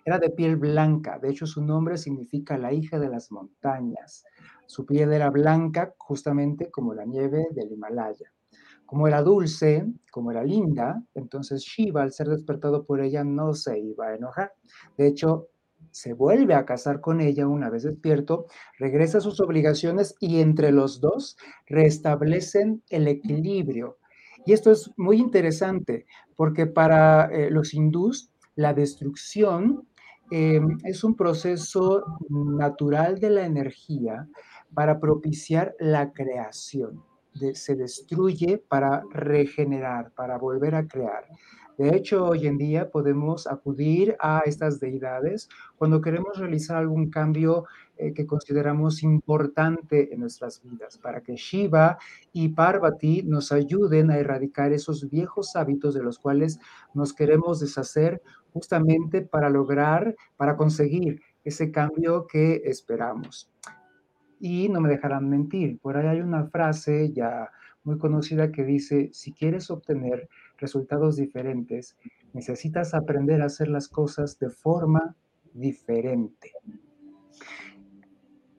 era 0.04 0.20
de 0.20 0.30
piel 0.30 0.54
blanca, 0.54 1.18
de 1.18 1.30
hecho 1.30 1.46
su 1.46 1.64
nombre 1.64 1.98
significa 1.98 2.56
la 2.56 2.72
hija 2.72 3.00
de 3.00 3.08
las 3.08 3.32
montañas. 3.32 4.24
Su 4.66 4.86
piel 4.86 5.12
era 5.12 5.30
blanca 5.30 5.96
justamente 5.98 6.70
como 6.70 6.94
la 6.94 7.06
nieve 7.06 7.48
del 7.50 7.72
Himalaya. 7.72 8.32
Como 8.86 9.08
era 9.08 9.20
dulce, 9.20 9.84
como 10.12 10.30
era 10.30 10.44
linda, 10.44 11.02
entonces 11.14 11.62
Shiva, 11.62 12.02
al 12.02 12.12
ser 12.12 12.28
despertado 12.28 12.84
por 12.84 13.00
ella, 13.00 13.24
no 13.24 13.52
se 13.52 13.80
iba 13.80 14.06
a 14.06 14.14
enojar. 14.14 14.52
De 14.96 15.08
hecho, 15.08 15.48
se 15.90 16.12
vuelve 16.12 16.54
a 16.54 16.64
casar 16.64 17.00
con 17.00 17.20
ella 17.20 17.46
una 17.46 17.70
vez 17.70 17.82
despierto, 17.82 18.46
regresa 18.78 19.18
a 19.18 19.20
sus 19.20 19.40
obligaciones 19.40 20.14
y 20.20 20.40
entre 20.40 20.72
los 20.72 21.00
dos 21.00 21.36
restablecen 21.66 22.82
el 22.90 23.08
equilibrio. 23.08 23.98
Y 24.46 24.52
esto 24.52 24.70
es 24.70 24.90
muy 24.96 25.18
interesante 25.18 26.06
porque 26.36 26.66
para 26.66 27.26
eh, 27.26 27.50
los 27.50 27.74
hindús 27.74 28.30
la 28.54 28.74
destrucción 28.74 29.86
em, 30.30 30.78
es 30.84 31.04
un 31.04 31.14
proceso 31.14 32.04
natural 32.28 33.18
de 33.18 33.30
la 33.30 33.46
energía 33.46 34.28
para 34.74 35.00
propiciar 35.00 35.74
la 35.78 36.12
creación. 36.12 37.02
Se 37.54 37.76
destruye 37.76 38.58
para 38.58 39.02
regenerar, 39.10 40.12
para 40.14 40.38
volver 40.38 40.74
a 40.74 40.86
crear. 40.86 41.24
De 41.78 41.94
hecho, 41.94 42.26
hoy 42.26 42.48
en 42.48 42.58
día 42.58 42.90
podemos 42.90 43.46
acudir 43.46 44.16
a 44.18 44.40
estas 44.44 44.80
deidades 44.80 45.48
cuando 45.76 46.00
queremos 46.00 46.36
realizar 46.36 46.76
algún 46.76 47.08
cambio 47.08 47.66
eh, 47.96 48.12
que 48.12 48.26
consideramos 48.26 49.04
importante 49.04 50.12
en 50.12 50.18
nuestras 50.18 50.60
vidas, 50.60 50.98
para 50.98 51.22
que 51.22 51.36
Shiva 51.36 51.96
y 52.32 52.48
Parvati 52.48 53.22
nos 53.22 53.52
ayuden 53.52 54.10
a 54.10 54.18
erradicar 54.18 54.72
esos 54.72 55.08
viejos 55.08 55.54
hábitos 55.54 55.94
de 55.94 56.02
los 56.02 56.18
cuales 56.18 56.58
nos 56.94 57.12
queremos 57.12 57.60
deshacer 57.60 58.22
justamente 58.52 59.22
para 59.22 59.48
lograr, 59.48 60.16
para 60.36 60.56
conseguir 60.56 61.22
ese 61.44 61.70
cambio 61.70 62.26
que 62.26 62.62
esperamos. 62.64 63.52
Y 64.40 64.68
no 64.68 64.80
me 64.80 64.88
dejarán 64.88 65.28
mentir, 65.28 65.78
por 65.80 65.96
ahí 65.96 66.06
hay 66.06 66.20
una 66.20 66.46
frase 66.46 67.12
ya 67.12 67.50
muy 67.84 67.98
conocida 67.98 68.52
que 68.52 68.64
dice, 68.64 69.10
si 69.12 69.32
quieres 69.32 69.70
obtener 69.70 70.28
resultados 70.58 71.16
diferentes, 71.16 71.96
necesitas 72.32 72.94
aprender 72.94 73.42
a 73.42 73.46
hacer 73.46 73.68
las 73.68 73.88
cosas 73.88 74.38
de 74.38 74.50
forma 74.50 75.16
diferente. 75.54 76.52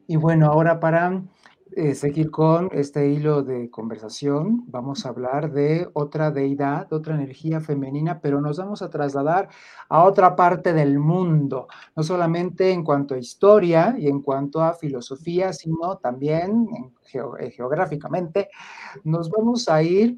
Y 0.08 0.16
bueno, 0.16 0.48
ahora 0.48 0.80
para 0.80 1.22
eh, 1.76 1.94
seguir 1.94 2.32
con 2.32 2.70
este 2.72 3.10
hilo 3.10 3.44
de 3.44 3.70
conversación, 3.70 4.64
vamos 4.68 5.06
a 5.06 5.10
hablar 5.10 5.52
de 5.52 5.88
otra 5.94 6.32
deidad, 6.32 6.90
de 6.90 6.96
otra 6.96 7.14
energía 7.14 7.62
femenina, 7.62 8.20
pero 8.22 8.42
nos 8.42 8.58
vamos 8.58 8.82
a 8.82 8.90
trasladar 8.90 9.50
a 9.88 10.04
otra 10.04 10.36
parte 10.36 10.74
del 10.74 10.98
mundo, 10.98 11.68
no 11.96 12.02
solamente 12.02 12.72
en 12.72 12.84
cuanto 12.84 13.14
a 13.14 13.20
historia 13.20 13.96
y 13.98 14.08
en 14.08 14.22
cuanto 14.22 14.64
a 14.64 14.74
filosofía, 14.74 15.54
sino 15.54 15.98
también 15.98 16.68
eh, 17.14 17.52
geográficamente. 17.52 18.50
Nos 19.04 19.30
vamos 19.30 19.70
a 19.70 19.84
ir 19.84 20.18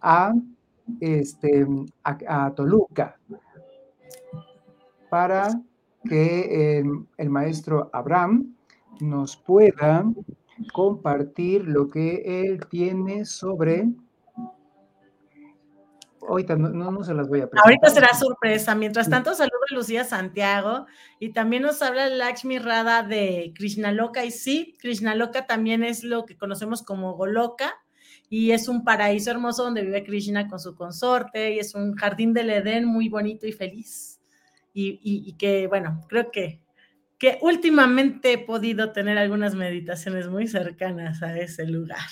a 0.00 0.32
este, 1.00 1.66
a, 2.02 2.50
Toluca 2.54 3.18
para 5.10 5.48
que 6.08 6.82
el 7.18 7.30
maestro 7.30 7.90
Abraham 7.92 8.54
nos 9.00 9.36
pueda 9.36 10.04
compartir 10.72 11.66
lo 11.66 11.88
que 11.88 12.42
él 12.42 12.66
tiene 12.68 13.24
sobre... 13.24 13.88
Ahorita 16.28 16.56
no, 16.56 16.68
no, 16.68 17.02
se 17.04 17.14
las 17.14 17.26
voy 17.26 17.40
a 17.40 17.48
presentar. 17.48 17.64
Ahorita 17.64 17.88
será 17.88 18.14
sorpresa. 18.14 18.74
Mientras 18.74 19.08
tanto, 19.08 19.34
saludo 19.34 19.60
a 19.70 19.74
Lucía 19.74 20.04
Santiago 20.04 20.84
y 21.18 21.32
también 21.32 21.62
nos 21.62 21.80
habla 21.80 22.06
Lakshmi 22.08 22.58
Radha 22.58 23.02
de 23.02 23.52
Krishnaloka. 23.54 24.26
Y 24.26 24.30
sí, 24.30 24.76
Krishnaloka 24.78 25.46
también 25.46 25.84
es 25.84 26.04
lo 26.04 26.26
que 26.26 26.36
conocemos 26.36 26.82
como 26.82 27.14
Goloka 27.14 27.74
y 28.30 28.50
es 28.50 28.68
un 28.68 28.84
paraíso 28.84 29.30
hermoso 29.30 29.64
donde 29.64 29.82
vive 29.82 30.04
Krishna 30.04 30.48
con 30.48 30.60
su 30.60 30.74
consorte 30.74 31.54
y 31.54 31.58
es 31.58 31.74
un 31.74 31.94
jardín 31.94 32.34
del 32.34 32.50
Edén 32.50 32.84
muy 32.84 33.08
bonito 33.08 33.46
y 33.46 33.52
feliz. 33.52 34.20
Y, 34.80 35.32
que, 35.32 35.66
bueno, 35.66 36.04
creo 36.08 36.30
que, 36.30 36.60
que 37.18 37.38
últimamente 37.42 38.32
he 38.32 38.38
podido 38.38 38.92
tener 38.92 39.18
algunas 39.18 39.54
meditaciones 39.54 40.28
muy 40.28 40.46
cercanas 40.46 41.22
a 41.22 41.36
ese 41.36 41.66
lugar. 41.66 42.06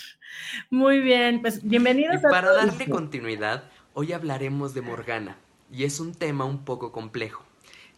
Muy 0.69 0.99
bien, 1.01 1.41
pues 1.41 1.63
bienvenidos 1.63 2.17
y 2.17 2.23
para 2.23 2.53
darle 2.53 2.89
continuidad, 2.89 3.71
hoy 3.95 4.13
hablaremos 4.13 4.75
de 4.75 4.83
Morgana 4.83 5.37
y 5.71 5.85
es 5.85 6.01
un 6.01 6.13
tema 6.13 6.45
un 6.45 6.65
poco 6.65 6.91
complejo, 6.91 7.45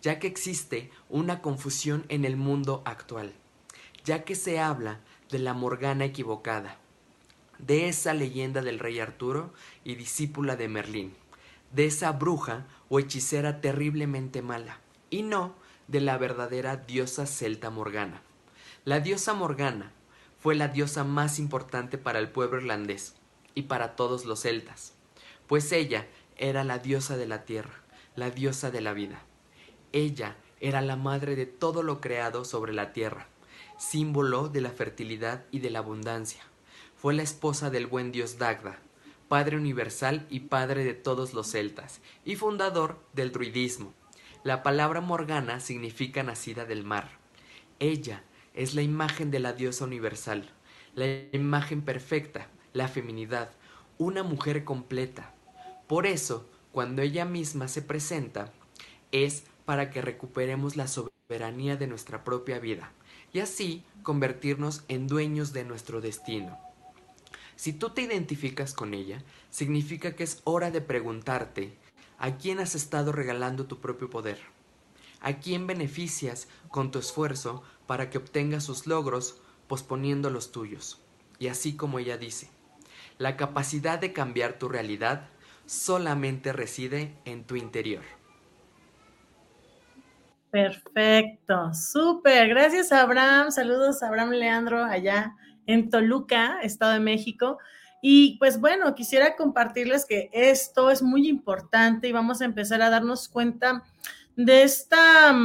ya 0.03 0.19
que 0.19 0.27
existe 0.27 0.91
una 1.09 1.41
confusión 1.41 2.05
en 2.11 2.27
el 2.27 2.37
mundo 2.37 2.83
actual, 2.85 3.33
ya 4.05 4.25
que 4.25 4.35
se 4.35 4.61
habla 4.61 5.01
de 5.31 5.39
la 5.39 5.55
Morgana 5.55 6.05
equivocada 6.05 6.77
de 7.59 7.89
esa 7.89 8.13
leyenda 8.15 8.61
del 8.61 8.79
rey 8.79 9.01
Arturo 9.01 9.53
y 9.83 9.95
discípula 9.95 10.57
de 10.57 10.69
Merlín, 10.69 11.15
de 11.73 11.87
esa 11.87 12.13
bruja 12.13 12.67
o 12.91 13.01
hechicera 13.01 13.61
terriblemente 13.61 14.43
mala, 14.43 14.79
y 15.11 15.23
no 15.23 15.55
de 15.89 16.01
la 16.01 16.19
verdadera 16.19 16.77
diosa 16.77 17.27
celta 17.27 17.71
Morgana. 17.71 18.23
La 18.85 19.01
diosa 19.01 19.35
Morgana 19.35 19.93
fue 20.39 20.55
la 20.55 20.69
diosa 20.69 21.03
más 21.03 21.39
importante 21.39 21.99
para 21.99 22.19
el 22.19 22.31
pueblo 22.31 22.59
irlandés 22.59 23.17
y 23.55 23.63
para 23.63 23.97
todos 23.97 24.25
los 24.25 24.43
celtas, 24.43 24.93
pues 25.47 25.73
ella 25.73 26.07
era 26.37 26.63
la 26.63 26.79
diosa 26.79 27.17
de 27.17 27.27
la 27.27 27.45
tierra, 27.45 27.83
la 28.15 28.31
diosa 28.31 28.71
de 28.71 28.81
la 28.81 28.93
vida. 28.93 29.23
Ella 29.93 30.37
era 30.61 30.81
la 30.83 30.97
madre 30.97 31.35
de 31.37 31.47
todo 31.47 31.83
lo 31.83 32.01
creado 32.01 32.45
sobre 32.45 32.73
la 32.73 32.93
tierra, 32.93 33.27
símbolo 33.79 34.49
de 34.49 34.61
la 34.61 34.71
fertilidad 34.71 35.45
y 35.51 35.61
de 35.61 35.71
la 35.71 35.81
abundancia, 35.81 36.43
fue 36.97 37.15
la 37.15 37.23
esposa 37.23 37.71
del 37.71 37.87
buen 37.87 38.13
dios 38.13 38.39
Dagda, 38.39 38.79
padre 39.29 39.57
universal 39.57 40.27
y 40.31 40.41
padre 40.41 40.85
de 40.85 40.95
todos 40.95 41.33
los 41.33 41.51
celtas, 41.53 42.01
y 42.25 42.37
fundador 42.37 42.99
del 43.13 43.33
druidismo. 43.33 43.95
La 44.45 44.63
palabra 44.63 45.01
Morgana 45.01 45.59
significa 45.59 46.23
nacida 46.23 46.65
del 46.65 46.85
mar. 46.85 47.11
Ella 47.81 48.23
es 48.55 48.75
la 48.75 48.83
imagen 48.83 49.33
de 49.33 49.41
la 49.41 49.53
diosa 49.53 49.85
universal, 49.85 50.49
la 50.95 51.07
imagen 51.33 51.83
perfecta, 51.83 52.49
la 52.73 52.87
feminidad, 52.87 53.51
una 53.99 54.23
mujer 54.23 54.63
completa. 54.65 55.35
Por 55.89 56.07
eso, 56.07 56.49
cuando 56.71 57.03
ella 57.03 57.25
misma 57.25 57.67
se 57.67 57.83
presenta, 57.83 58.53
es 59.11 59.45
para 59.65 59.91
que 59.91 60.03
recuperemos 60.03 60.77
la 60.77 60.87
soberanía 60.87 61.77
de 61.77 61.89
nuestra 61.89 62.23
propia 62.23 62.61
vida 62.61 62.93
y 63.33 63.41
así 63.41 63.85
convertirnos 64.05 64.85
en 64.89 65.07
dueños 65.09 65.53
de 65.53 65.65
nuestro 65.65 66.01
destino. 66.01 66.59
Si 67.57 67.73
tú 67.73 67.91
te 67.91 68.03
identificas 68.03 68.73
con 68.73 68.95
ella, 68.95 69.25
significa 69.51 70.15
que 70.15 70.23
es 70.23 70.43
hora 70.45 70.71
de 70.71 70.81
preguntarte 70.81 71.77
a 72.19 72.37
quién 72.37 72.61
has 72.61 72.75
estado 72.75 73.13
regalando 73.13 73.67
tu 73.67 73.79
propio 73.79 74.11
poder, 74.11 74.39
a 75.21 75.35
quién 75.39 75.67
beneficias 75.67 76.49
con 76.69 76.91
tu 76.91 76.99
esfuerzo 76.99 77.63
para 77.87 78.11
que 78.11 78.19
obtengas 78.19 78.65
sus 78.65 78.87
logros 78.87 79.41
posponiendo 79.69 80.31
los 80.31 80.53
tuyos. 80.53 81.01
Y 81.39 81.49
así 81.49 81.77
como 81.77 81.99
ella 81.99 82.19
dice, 82.19 82.51
la 83.19 83.37
capacidad 83.37 83.99
de 83.99 84.13
cambiar 84.13 84.59
tu 84.59 84.69
realidad 84.69 85.29
solamente 85.67 86.53
reside 86.53 87.15
en 87.25 87.45
tu 87.45 87.57
interior. 87.57 88.03
Perfecto, 90.51 91.75
súper. 91.75 92.49
Gracias, 92.49 92.91
Abraham. 92.91 93.51
Saludos 93.51 94.03
Abraham 94.03 94.31
Leandro 94.31 94.83
allá 94.83 95.37
en 95.67 95.91
Toluca, 95.91 96.61
Estado 96.63 96.93
de 96.93 97.01
México. 97.01 97.59
Y 98.01 98.39
pues 98.39 98.61
bueno, 98.61 98.95
quisiera 98.95 99.37
compartirles 99.37 100.07
que 100.07 100.31
esto 100.33 100.91
es 100.91 101.03
muy 101.03 101.29
importante 101.29 102.09
y 102.09 102.13
vamos 102.13 102.41
a 102.41 102.45
empezar 102.45 102.81
a 102.83 102.91
darnos 102.91 103.29
cuenta 103.29 103.83
de 104.37 104.63
esta, 104.63 105.37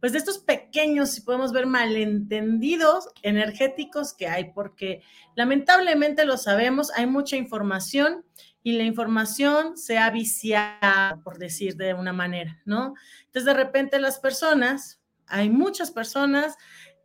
pues 0.00 0.12
de 0.12 0.18
estos 0.18 0.38
pequeños, 0.38 1.12
si 1.12 1.22
podemos 1.22 1.52
ver, 1.52 1.64
malentendidos 1.64 3.08
energéticos 3.22 4.12
que 4.12 4.28
hay, 4.28 4.52
porque 4.52 5.02
lamentablemente 5.34 6.26
lo 6.26 6.36
sabemos, 6.36 6.90
hay 6.94 7.06
mucha 7.06 7.36
información 7.36 8.24
y 8.62 8.72
la 8.72 8.84
información 8.84 9.76
se 9.76 9.98
ha 9.98 10.10
viciado, 10.10 11.22
por 11.24 11.38
decir 11.38 11.76
de 11.76 11.94
una 11.94 12.12
manera, 12.12 12.60
¿no? 12.64 12.94
Entonces, 13.26 13.44
de 13.46 13.54
repente 13.54 13.98
las 13.98 14.18
personas, 14.18 15.00
hay 15.26 15.48
muchas 15.48 15.90
personas 15.90 16.56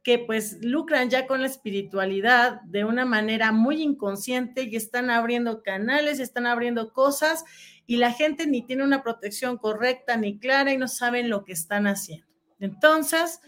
que 0.07 0.19
pues 0.19 0.59
lucran 0.61 1.09
ya 1.09 1.27
con 1.27 1.41
la 1.41 1.47
espiritualidad 1.47 2.61
de 2.61 2.85
una 2.85 3.03
manera 3.03 3.51
muy 3.51 3.81
inconsciente 3.81 4.63
y 4.63 4.73
están 4.77 5.09
abriendo 5.09 5.61
canales, 5.63 6.21
están 6.21 6.45
abriendo 6.45 6.93
cosas 6.93 7.43
y 7.85 7.97
la 7.97 8.13
gente 8.13 8.47
ni 8.47 8.65
tiene 8.65 8.85
una 8.85 9.03
protección 9.03 9.57
correcta 9.57 10.15
ni 10.15 10.39
clara 10.39 10.71
y 10.71 10.77
no 10.77 10.87
saben 10.87 11.29
lo 11.29 11.43
que 11.43 11.51
están 11.51 11.87
haciendo. 11.87 12.25
Entonces, 12.61 13.41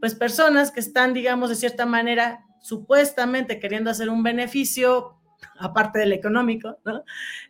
pues 0.00 0.14
personas 0.14 0.70
que 0.70 0.80
están, 0.80 1.12
digamos, 1.12 1.50
de 1.50 1.56
cierta 1.56 1.84
manera, 1.84 2.42
supuestamente 2.62 3.60
queriendo 3.60 3.90
hacer 3.90 4.08
un 4.08 4.22
beneficio 4.22 5.20
aparte 5.58 5.98
del 5.98 6.14
económico. 6.14 6.78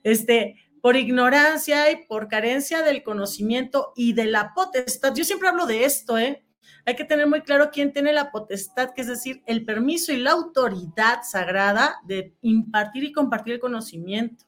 Este, 0.02 0.56
por 0.82 0.96
ignorancia 0.96 1.92
y 1.92 2.06
por 2.06 2.26
carencia 2.26 2.82
del 2.82 3.04
conocimiento 3.04 3.92
y 3.94 4.14
de 4.14 4.24
la 4.24 4.52
potestad. 4.52 5.14
Yo 5.14 5.22
siempre 5.22 5.46
hablo 5.46 5.64
de 5.64 5.84
esto, 5.84 6.18
¿eh? 6.18 6.44
Hay 6.84 6.96
que 6.96 7.04
tener 7.04 7.26
muy 7.26 7.42
claro 7.42 7.70
quién 7.70 7.92
tiene 7.92 8.12
la 8.12 8.30
potestad, 8.30 8.94
que 8.94 9.02
es 9.02 9.06
decir, 9.06 9.42
el 9.46 9.64
permiso 9.64 10.12
y 10.12 10.16
la 10.18 10.32
autoridad 10.32 11.22
sagrada 11.22 11.96
de 12.04 12.34
impartir 12.42 13.04
y 13.04 13.12
compartir 13.12 13.54
el 13.54 13.60
conocimiento. 13.60 14.44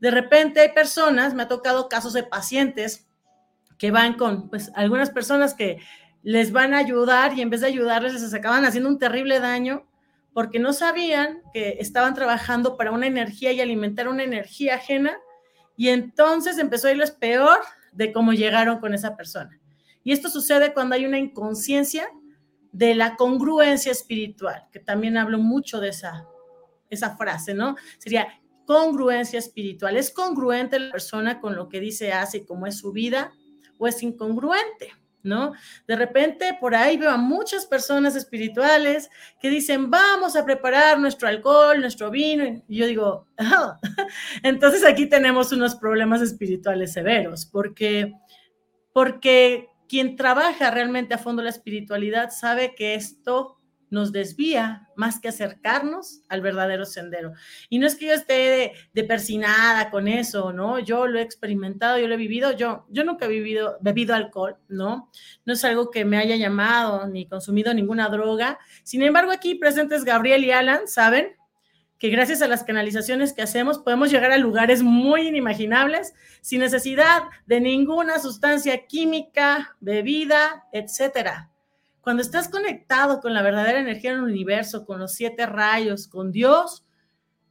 De 0.00 0.10
repente 0.10 0.60
hay 0.60 0.70
personas, 0.70 1.34
me 1.34 1.44
ha 1.44 1.48
tocado 1.48 1.88
casos 1.88 2.12
de 2.12 2.24
pacientes 2.24 3.06
que 3.78 3.90
van 3.90 4.14
con, 4.14 4.48
pues, 4.48 4.72
algunas 4.74 5.10
personas 5.10 5.54
que 5.54 5.78
les 6.22 6.52
van 6.52 6.74
a 6.74 6.78
ayudar 6.78 7.36
y 7.36 7.40
en 7.40 7.50
vez 7.50 7.60
de 7.60 7.68
ayudarles 7.68 8.14
les 8.14 8.34
acaban 8.34 8.64
haciendo 8.64 8.88
un 8.88 8.98
terrible 8.98 9.40
daño 9.40 9.86
porque 10.32 10.58
no 10.58 10.72
sabían 10.72 11.42
que 11.52 11.76
estaban 11.80 12.14
trabajando 12.14 12.76
para 12.76 12.92
una 12.92 13.06
energía 13.06 13.52
y 13.52 13.60
alimentar 13.60 14.08
una 14.08 14.22
energía 14.22 14.76
ajena 14.76 15.18
y 15.76 15.88
entonces 15.88 16.58
empezó 16.58 16.88
a 16.88 16.92
irles 16.92 17.10
peor 17.10 17.58
de 17.92 18.12
cómo 18.12 18.32
llegaron 18.32 18.78
con 18.78 18.94
esa 18.94 19.16
persona. 19.16 19.58
Y 20.04 20.12
esto 20.12 20.28
sucede 20.28 20.72
cuando 20.72 20.94
hay 20.94 21.06
una 21.06 21.18
inconsciencia 21.18 22.08
de 22.72 22.94
la 22.94 23.16
congruencia 23.16 23.92
espiritual, 23.92 24.66
que 24.72 24.80
también 24.80 25.16
hablo 25.16 25.38
mucho 25.38 25.80
de 25.80 25.90
esa, 25.90 26.26
esa 26.88 27.16
frase, 27.16 27.54
¿no? 27.54 27.76
Sería 27.98 28.28
congruencia 28.66 29.38
espiritual. 29.38 29.96
¿Es 29.96 30.10
congruente 30.10 30.78
la 30.78 30.92
persona 30.92 31.40
con 31.40 31.54
lo 31.54 31.68
que 31.68 31.80
dice, 31.80 32.12
hace 32.12 32.38
y 32.38 32.44
cómo 32.44 32.66
es 32.66 32.78
su 32.78 32.92
vida 32.92 33.32
o 33.78 33.86
es 33.86 34.02
incongruente? 34.02 34.92
¿no? 35.22 35.52
De 35.86 35.96
repente 35.96 36.56
por 36.60 36.74
ahí 36.74 36.96
veo 36.96 37.10
a 37.10 37.16
muchas 37.16 37.66
personas 37.66 38.16
espirituales 38.16 39.08
que 39.40 39.50
dicen, 39.50 39.90
vamos 39.90 40.36
a 40.36 40.44
preparar 40.44 40.98
nuestro 40.98 41.28
alcohol, 41.28 41.80
nuestro 41.80 42.10
vino, 42.10 42.44
y 42.68 42.76
yo 42.76 42.86
digo, 42.86 43.26
ah". 43.38 43.78
entonces 44.42 44.84
aquí 44.84 45.06
tenemos 45.06 45.52
unos 45.52 45.76
problemas 45.76 46.22
espirituales 46.22 46.92
severos, 46.92 47.46
porque, 47.46 48.12
porque 48.92 49.68
quien 49.92 50.16
trabaja 50.16 50.70
realmente 50.70 51.12
a 51.12 51.18
fondo 51.18 51.42
la 51.42 51.50
espiritualidad 51.50 52.30
sabe 52.30 52.74
que 52.74 52.94
esto 52.94 53.58
nos 53.90 54.10
desvía 54.10 54.88
más 54.96 55.20
que 55.20 55.28
acercarnos 55.28 56.22
al 56.30 56.40
verdadero 56.40 56.86
sendero. 56.86 57.34
Y 57.68 57.78
no 57.78 57.86
es 57.86 57.94
que 57.96 58.06
yo 58.06 58.14
esté 58.14 58.72
de, 58.94 59.04
persinada 59.04 59.90
con 59.90 60.08
eso, 60.08 60.50
¿no? 60.54 60.78
Yo 60.78 61.06
lo 61.06 61.18
he 61.18 61.22
experimentado, 61.22 61.98
yo 61.98 62.08
lo 62.08 62.14
he 62.14 62.16
vivido, 62.16 62.52
yo, 62.52 62.86
yo 62.88 63.04
nunca 63.04 63.26
he 63.26 63.28
vivido, 63.28 63.76
bebido 63.82 64.14
alcohol, 64.14 64.56
¿no? 64.66 65.10
No 65.44 65.52
es 65.52 65.62
algo 65.62 65.90
que 65.90 66.06
me 66.06 66.16
haya 66.16 66.36
llamado 66.36 67.06
ni 67.06 67.28
consumido 67.28 67.74
ninguna 67.74 68.08
droga. 68.08 68.58
Sin 68.84 69.02
embargo, 69.02 69.30
aquí 69.30 69.56
presentes 69.56 70.04
Gabriel 70.04 70.42
y 70.42 70.52
Alan, 70.52 70.88
¿saben? 70.88 71.36
Que 72.02 72.08
gracias 72.08 72.42
a 72.42 72.48
las 72.48 72.64
canalizaciones 72.64 73.32
que 73.32 73.42
hacemos 73.42 73.78
podemos 73.78 74.10
llegar 74.10 74.32
a 74.32 74.36
lugares 74.36 74.82
muy 74.82 75.28
inimaginables 75.28 76.14
sin 76.40 76.58
necesidad 76.58 77.22
de 77.46 77.60
ninguna 77.60 78.18
sustancia 78.18 78.88
química, 78.88 79.76
bebida, 79.78 80.64
etcétera. 80.72 81.52
Cuando 82.00 82.22
estás 82.22 82.48
conectado 82.48 83.20
con 83.20 83.34
la 83.34 83.42
verdadera 83.42 83.78
energía 83.78 84.10
del 84.10 84.24
universo, 84.24 84.84
con 84.84 84.98
los 84.98 85.12
siete 85.12 85.46
rayos, 85.46 86.08
con 86.08 86.32
Dios, 86.32 86.84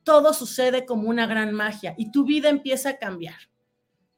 todo 0.03 0.33
sucede 0.33 0.85
como 0.85 1.07
una 1.07 1.27
gran 1.27 1.53
magia 1.53 1.95
y 1.97 2.11
tu 2.11 2.25
vida 2.25 2.49
empieza 2.49 2.89
a 2.89 2.97
cambiar. 2.97 3.37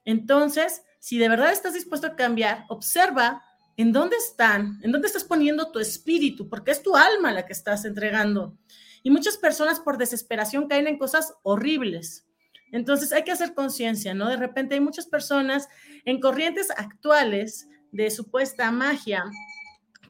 Entonces, 0.04 0.82
si 0.98 1.20
de 1.20 1.30
verdad 1.30 1.52
estás 1.52 1.76
dispuesto 1.76 2.08
a 2.08 2.16
cambiar, 2.16 2.66
observa 2.70 3.44
en 3.78 3.92
dónde 3.92 4.16
están, 4.16 4.80
en 4.82 4.92
dónde 4.92 5.06
estás 5.06 5.26
poniendo 5.26 5.72
tu 5.72 5.78
espíritu, 5.78 6.50
porque 6.50 6.72
es 6.72 6.82
tu 6.82 6.96
alma 6.96 7.32
la 7.32 7.46
que 7.46 7.54
estás 7.54 7.86
entregando. 7.86 8.58
Y 9.04 9.12
muchas 9.12 9.38
personas 9.38 9.80
por 9.80 9.98
desesperación 9.98 10.68
caen 10.68 10.88
en 10.88 10.98
cosas 10.98 11.34
horribles. 11.44 12.26
Entonces 12.72 13.12
hay 13.14 13.24
que 13.24 13.32
hacer 13.32 13.54
conciencia, 13.54 14.16
¿no? 14.16 14.28
De 14.28 14.38
repente 14.38 14.74
hay 14.74 14.82
muchas 14.82 15.06
personas 15.06 15.70
en 16.06 16.20
corrientes 16.20 16.72
actuales 16.72 17.68
de 17.92 18.10
supuesta 18.10 18.72
magia 18.72 19.24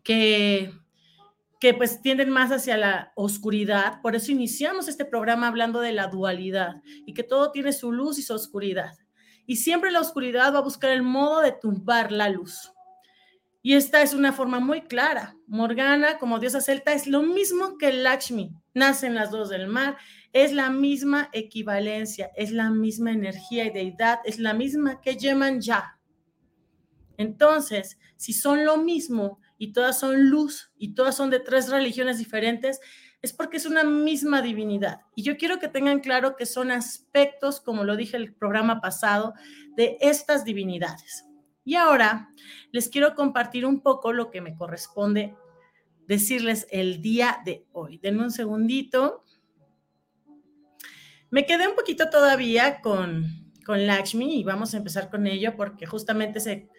que, 0.04 0.72
que 1.60 1.74
pues 1.74 2.02
tienden 2.02 2.30
más 2.30 2.52
hacia 2.52 2.78
la 2.78 3.12
oscuridad. 3.16 4.02
Por 4.02 4.16
eso 4.16 4.32
iniciamos 4.32 4.88
este 4.88 5.04
programa 5.04 5.48
hablando 5.48 5.82
de 5.82 5.92
la 5.92 6.08
dualidad 6.08 6.82
y 7.06 7.14
que 7.14 7.24
todo 7.24 7.52
tiene 7.52 7.74
su 7.74 7.92
luz 7.92 8.18
y 8.18 8.22
su 8.22 8.34
oscuridad. 8.34 8.98
Y 9.46 9.58
siempre 9.58 9.92
la 9.92 10.00
oscuridad 10.00 10.54
va 10.54 10.60
a 10.60 10.64
buscar 10.64 10.92
el 10.92 11.04
modo 11.04 11.42
de 11.42 11.52
tumbar 11.52 12.12
la 12.14 12.30
luz. 12.30 12.72
Y 13.62 13.74
esta 13.74 14.02
es 14.02 14.14
una 14.14 14.32
forma 14.32 14.60
muy 14.60 14.82
clara. 14.82 15.36
Morgana, 15.48 16.18
como 16.18 16.40
diosa 16.40 16.62
celta, 16.62 16.94
es 16.94 17.08
lo 17.08 17.24
mismo 17.24 17.78
que 17.78 17.92
Lakshmi. 17.92 18.54
Nacen 18.74 19.16
las 19.16 19.32
dos 19.32 19.50
del 19.50 19.68
mar. 19.68 19.98
Es 20.32 20.52
la 20.54 20.70
misma 20.70 21.30
equivalencia, 21.32 22.32
es 22.36 22.52
la 22.52 22.70
misma 22.70 23.12
energía 23.12 23.66
y 23.66 23.70
deidad, 23.70 24.20
es 24.26 24.40
la 24.40 24.54
misma 24.54 25.02
que 25.02 25.16
Yeman 25.16 25.62
Ya. 25.62 26.00
Entonces, 27.18 28.00
si 28.18 28.34
son 28.34 28.66
lo 28.66 28.78
mismo, 28.78 29.40
y 29.64 29.72
todas 29.72 29.98
son 29.98 30.30
luz 30.30 30.74
y 30.78 30.94
todas 30.94 31.16
son 31.16 31.30
de 31.30 31.40
tres 31.40 31.70
religiones 31.70 32.18
diferentes, 32.18 32.82
es 33.22 33.32
porque 33.32 33.56
es 33.56 33.66
una 33.66 33.86
misma 33.86 34.42
divinidad. 34.42 35.00
Y 35.16 35.24
yo 35.24 35.38
quiero 35.38 35.58
que 35.58 35.70
tengan 35.70 36.02
claro 36.02 36.36
que 36.36 36.46
son 36.46 36.70
aspectos, 36.70 37.62
como 37.62 37.86
lo 37.86 37.96
dije 37.96 38.18
el 38.18 38.34
programa 38.34 38.82
pasado, 38.82 39.34
de 39.78 39.98
estas 40.02 40.44
divinidades. 40.44 41.24
Y 41.64 41.76
ahora 41.76 42.30
les 42.72 42.90
quiero 42.90 43.16
compartir 43.16 43.66
un 43.66 43.80
poco 43.80 44.12
lo 44.12 44.32
que 44.32 44.42
me 44.42 44.54
corresponde 44.54 45.34
decirles 46.08 46.68
el 46.72 47.02
día 47.02 47.42
de 47.46 47.66
hoy. 47.72 47.98
Denme 47.98 48.24
un 48.24 48.32
segundito. 48.32 49.24
Me 51.30 51.46
quedé 51.46 51.68
un 51.68 51.76
poquito 51.76 52.10
todavía 52.10 52.82
con, 52.82 53.52
con 53.66 53.88
Lakshmi 53.88 54.40
y 54.40 54.44
vamos 54.44 54.74
a 54.74 54.78
empezar 54.78 55.10
con 55.10 55.28
ello 55.28 55.56
porque 55.56 55.86
justamente 55.86 56.40
se 56.40 56.70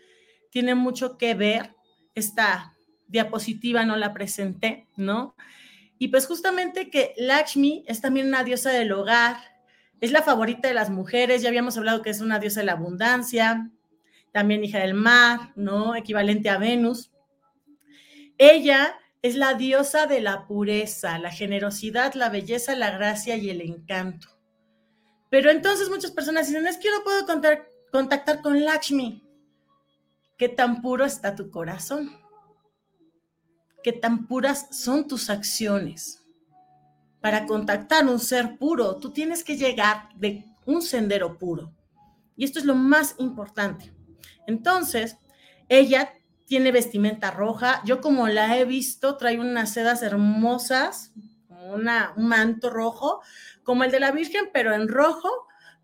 tiene 0.51 0.75
mucho 0.75 1.19
que 1.19 1.35
ver 1.35 1.75
esta 2.15 2.75
diapositiva 3.09 3.85
no 3.85 3.97
la 3.97 4.13
presenté, 4.13 4.89
¿no? 4.97 5.35
Y 5.99 6.09
pues 6.09 6.27
justamente 6.27 6.91
que 6.91 7.15
Lakshmi 7.17 7.85
es 7.87 8.01
también 8.01 8.29
una 8.29 8.45
diosa 8.45 8.71
del 8.71 8.93
hogar, 8.93 9.37
es 10.01 10.13
la 10.13 10.23
favorita 10.23 10.69
de 10.69 10.75
las 10.75 10.91
mujeres, 10.91 11.43
ya 11.43 11.49
habíamos 11.49 11.77
hablado 11.77 12.03
que 12.03 12.11
es 12.11 12.21
una 12.21 12.39
diosa 12.39 12.61
de 12.61 12.67
la 12.67 12.73
abundancia, 12.73 13.71
también 14.33 14.65
hija 14.65 14.81
del 14.81 14.95
mar, 14.95 15.53
¿no? 15.55 15.95
Equivalente 15.95 16.51
a 16.51 16.59
Venus. 16.59 17.13
Ella 18.37 18.99
es 19.25 19.37
la 19.37 19.55
diosa 19.55 20.07
de 20.07 20.21
la 20.21 20.47
pureza, 20.47 21.19
la 21.19 21.31
generosidad, 21.31 22.13
la 22.13 22.29
belleza, 22.29 22.75
la 22.75 22.91
gracia 22.91 23.39
y 23.39 23.49
el 23.49 23.63
encanto. 23.63 24.29
Pero 25.31 25.51
entonces 25.51 25.89
muchas 25.89 26.11
personas 26.11 26.47
dicen, 26.47 26.67
es 26.67 26.77
que 26.77 26.89
yo 26.89 26.99
no 26.99 27.03
puedo 27.03 27.25
contactar 27.91 28.43
con 28.43 28.63
Lakshmi. 28.63 29.27
¿Qué 30.37 30.51
tan 30.51 30.83
puro 30.83 31.07
está 31.07 31.35
tu 31.35 31.51
corazón? 31.51 32.15
¿Qué 33.83 33.93
tan 33.93 34.27
puras 34.27 34.69
son 34.77 35.09
tus 35.09 35.31
acciones? 35.31 36.23
Para 37.23 37.47
contactar 37.47 38.07
un 38.07 38.21
ser 38.21 38.59
puro, 38.59 38.97
tú 38.97 39.11
tienes 39.11 39.43
que 39.43 39.57
llegar 39.57 40.11
de 40.17 40.45
un 40.67 40.83
sendero 40.83 41.39
puro. 41.39 41.73
Y 42.37 42.45
esto 42.45 42.59
es 42.59 42.67
lo 42.67 42.75
más 42.75 43.15
importante. 43.17 43.91
Entonces, 44.47 45.17
ella 45.71 46.13
tiene 46.55 46.71
vestimenta 46.71 47.33
roja. 47.33 47.83
Yo 47.85 48.01
como 48.01 48.29
la 48.29 48.57
he 48.57 48.65
visto, 48.65 49.17
trae 49.17 49.41
unas 49.41 49.73
sedas 49.73 50.05
hermosas, 50.05 51.13
una, 51.49 52.13
un 52.17 52.29
manto 52.29 52.71
rojo, 52.71 53.23
como 53.65 53.83
el 53.83 53.91
de 53.91 53.99
la 53.99 54.13
Virgen, 54.13 54.51
pero 54.53 54.73
en 54.73 54.87
rojo, 54.87 55.29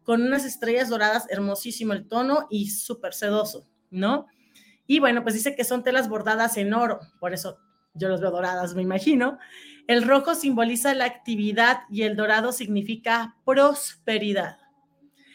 con 0.04 0.22
unas 0.22 0.44
estrellas 0.44 0.88
doradas, 0.88 1.26
hermosísimo 1.28 1.92
el 1.92 2.06
tono 2.06 2.46
y 2.50 2.70
súper 2.70 3.14
sedoso, 3.14 3.66
¿no? 3.90 4.28
Y 4.86 5.00
bueno, 5.00 5.24
pues 5.24 5.34
dice 5.34 5.56
que 5.56 5.64
son 5.64 5.82
telas 5.82 6.08
bordadas 6.08 6.56
en 6.56 6.72
oro, 6.72 7.00
por 7.18 7.34
eso 7.34 7.58
yo 7.94 8.08
los 8.08 8.20
veo 8.20 8.30
doradas, 8.30 8.76
me 8.76 8.82
imagino. 8.82 9.40
El 9.88 10.06
rojo 10.06 10.36
simboliza 10.36 10.94
la 10.94 11.06
actividad 11.06 11.80
y 11.90 12.02
el 12.02 12.14
dorado 12.14 12.52
significa 12.52 13.34
prosperidad. 13.44 14.58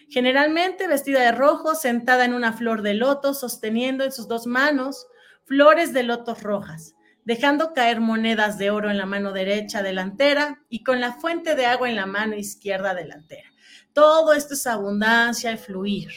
Generalmente 0.07 0.87
vestida 0.87 1.19
de 1.19 1.33
rojo, 1.33 1.75
sentada 1.75 2.23
en 2.23 2.33
una 2.33 2.53
flor 2.53 2.83
de 2.83 2.93
loto, 2.93 3.33
sosteniendo 3.33 4.05
en 4.05 4.13
sus 4.13 4.29
dos 4.29 4.47
manos 4.47 5.07
flores 5.45 5.93
de 5.93 6.03
lotos 6.03 6.43
rojas, 6.43 6.95
dejando 7.23 7.73
caer 7.73 8.01
monedas 8.01 8.57
de 8.57 8.71
oro 8.71 8.89
en 8.89 8.97
la 8.97 9.05
mano 9.05 9.31
derecha 9.31 9.81
delantera 9.81 10.63
y 10.69 10.83
con 10.83 10.99
la 10.99 11.13
fuente 11.13 11.55
de 11.55 11.65
agua 11.65 11.89
en 11.89 11.95
la 11.95 12.05
mano 12.05 12.35
izquierda 12.35 12.93
delantera. 12.93 13.49
Todo 13.93 14.33
esto 14.33 14.55
es 14.55 14.67
abundancia 14.67 15.51
y 15.51 15.57
fluir. 15.57 16.09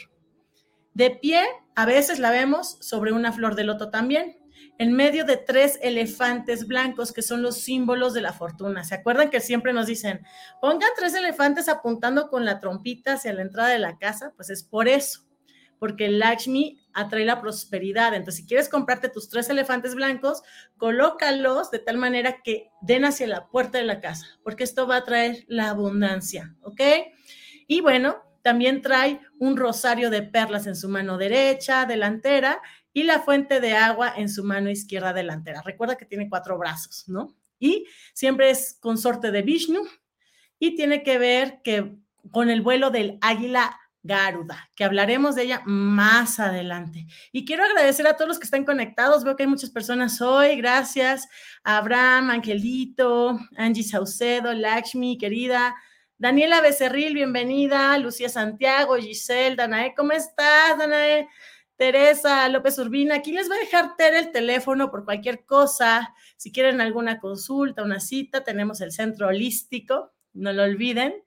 De 0.93 1.11
pie, 1.11 1.43
a 1.75 1.85
veces 1.85 2.19
la 2.19 2.31
vemos 2.31 2.77
sobre 2.81 3.11
una 3.11 3.31
flor 3.31 3.55
de 3.55 3.63
loto 3.63 3.89
también, 3.89 4.37
en 4.79 4.93
medio 4.93 5.25
de 5.25 5.37
tres 5.37 5.77
elefantes 5.81 6.65
blancos 6.65 7.11
que 7.11 7.21
son 7.21 7.41
los 7.41 7.57
símbolos 7.57 8.13
de 8.13 8.21
la 8.21 8.33
fortuna. 8.33 8.83
¿Se 8.83 8.95
acuerdan 8.95 9.29
que 9.29 9.41
siempre 9.41 9.73
nos 9.73 9.87
dicen, 9.87 10.25
pongan 10.61 10.89
tres 10.97 11.13
elefantes 11.13 11.67
apuntando 11.67 12.29
con 12.29 12.45
la 12.45 12.59
trompita 12.59 13.13
hacia 13.13 13.33
la 13.33 13.41
entrada 13.41 13.69
de 13.69 13.79
la 13.79 13.97
casa? 13.97 14.33
Pues 14.35 14.49
es 14.49 14.63
por 14.63 14.87
eso, 14.87 15.25
porque 15.79 16.09
Lakshmi 16.09 16.78
atrae 16.93 17.25
la 17.25 17.41
prosperidad. 17.41 18.13
Entonces, 18.13 18.41
si 18.41 18.47
quieres 18.47 18.69
comprarte 18.69 19.09
tus 19.09 19.29
tres 19.29 19.49
elefantes 19.49 19.95
blancos, 19.95 20.41
colócalos 20.77 21.71
de 21.71 21.79
tal 21.79 21.97
manera 21.97 22.41
que 22.43 22.69
den 22.81 23.05
hacia 23.05 23.27
la 23.27 23.47
puerta 23.47 23.77
de 23.77 23.85
la 23.85 23.99
casa, 23.99 24.25
porque 24.43 24.63
esto 24.63 24.87
va 24.87 24.97
a 24.97 25.05
traer 25.05 25.45
la 25.47 25.69
abundancia, 25.69 26.55
¿ok? 26.61 26.81
Y 27.67 27.81
bueno, 27.81 28.23
también 28.41 28.81
trae 28.81 29.19
un 29.37 29.57
rosario 29.57 30.09
de 30.09 30.23
perlas 30.23 30.65
en 30.67 30.75
su 30.75 30.89
mano 30.89 31.17
derecha, 31.17 31.85
delantera, 31.85 32.61
y 32.93 33.03
la 33.03 33.19
fuente 33.19 33.59
de 33.59 33.73
agua 33.73 34.13
en 34.15 34.29
su 34.29 34.43
mano 34.43 34.69
izquierda 34.69 35.13
delantera. 35.13 35.61
Recuerda 35.61 35.97
que 35.97 36.05
tiene 36.05 36.29
cuatro 36.29 36.57
brazos, 36.57 37.07
¿no? 37.07 37.35
Y 37.59 37.85
siempre 38.13 38.49
es 38.49 38.77
consorte 38.79 39.31
de 39.31 39.41
Vishnu 39.41 39.81
y 40.57 40.75
tiene 40.75 41.03
que 41.03 41.17
ver 41.17 41.61
que 41.63 41.97
con 42.31 42.49
el 42.49 42.61
vuelo 42.61 42.89
del 42.89 43.17
águila 43.21 43.79
Garuda, 44.01 44.69
que 44.75 44.83
hablaremos 44.83 45.35
de 45.35 45.43
ella 45.43 45.61
más 45.65 46.39
adelante. 46.39 47.05
Y 47.31 47.45
quiero 47.45 47.63
agradecer 47.65 48.07
a 48.07 48.15
todos 48.15 48.29
los 48.29 48.39
que 48.39 48.45
están 48.45 48.65
conectados. 48.65 49.23
Veo 49.23 49.35
que 49.35 49.43
hay 49.43 49.49
muchas 49.49 49.69
personas 49.69 50.21
hoy. 50.21 50.55
Gracias 50.55 51.27
Abraham, 51.63 52.29
Angelito, 52.29 53.39
Angie 53.57 53.83
Saucedo, 53.83 54.53
Lakshmi, 54.53 55.17
querida. 55.17 55.75
Daniela 56.17 56.61
Becerril, 56.61 57.13
bienvenida. 57.13 57.97
Lucía 57.97 58.29
Santiago, 58.29 58.95
Giselle, 58.95 59.55
Danae, 59.55 59.93
¿cómo 59.95 60.11
estás, 60.11 60.77
Danae? 60.77 61.27
Teresa 61.79 62.49
López 62.49 62.77
Urbina, 62.77 63.15
aquí 63.15 63.31
les 63.31 63.47
voy 63.47 63.55
a 63.55 63.61
dejar 63.61 63.95
Tere 63.95 64.19
el 64.19 64.31
teléfono 64.33 64.91
por 64.91 65.05
cualquier 65.05 65.45
cosa. 65.45 66.13
Si 66.35 66.51
quieren 66.51 66.81
alguna 66.81 67.21
consulta, 67.21 67.83
una 67.83 68.01
cita, 68.01 68.43
tenemos 68.43 68.81
el 68.81 68.91
centro 68.91 69.29
holístico, 69.29 70.11
no 70.33 70.51
lo 70.51 70.63
olviden. 70.63 71.23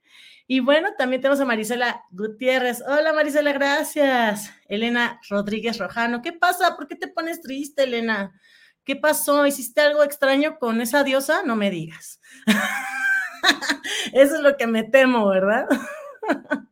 Y 0.52 0.60
bueno, 0.60 0.90
también 0.98 1.22
tenemos 1.22 1.40
a 1.40 1.46
Marisela 1.46 2.04
Gutiérrez. 2.10 2.84
Hola 2.86 3.14
Marisela, 3.14 3.54
gracias. 3.54 4.52
Elena 4.68 5.18
Rodríguez 5.30 5.78
Rojano, 5.78 6.20
¿qué 6.20 6.34
pasa? 6.34 6.76
¿Por 6.76 6.86
qué 6.86 6.94
te 6.94 7.08
pones 7.08 7.40
triste, 7.40 7.84
Elena? 7.84 8.38
¿Qué 8.84 8.94
pasó? 8.94 9.46
¿Hiciste 9.46 9.80
algo 9.80 10.02
extraño 10.02 10.58
con 10.58 10.82
esa 10.82 11.04
diosa? 11.04 11.42
No 11.42 11.56
me 11.56 11.70
digas. 11.70 12.20
Eso 14.12 14.34
es 14.34 14.40
lo 14.42 14.58
que 14.58 14.66
me 14.66 14.82
temo, 14.82 15.26
¿verdad? 15.26 15.66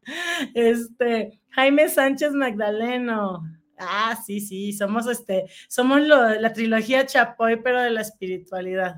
Este, 0.54 1.40
Jaime 1.48 1.88
Sánchez 1.88 2.32
Magdaleno. 2.32 3.44
Ah, 3.78 4.14
sí, 4.26 4.42
sí, 4.42 4.74
somos 4.74 5.06
este, 5.06 5.46
somos 5.70 6.02
la 6.02 6.52
trilogía 6.52 7.06
Chapoy, 7.06 7.62
pero 7.62 7.80
de 7.80 7.92
la 7.92 8.02
espiritualidad. 8.02 8.96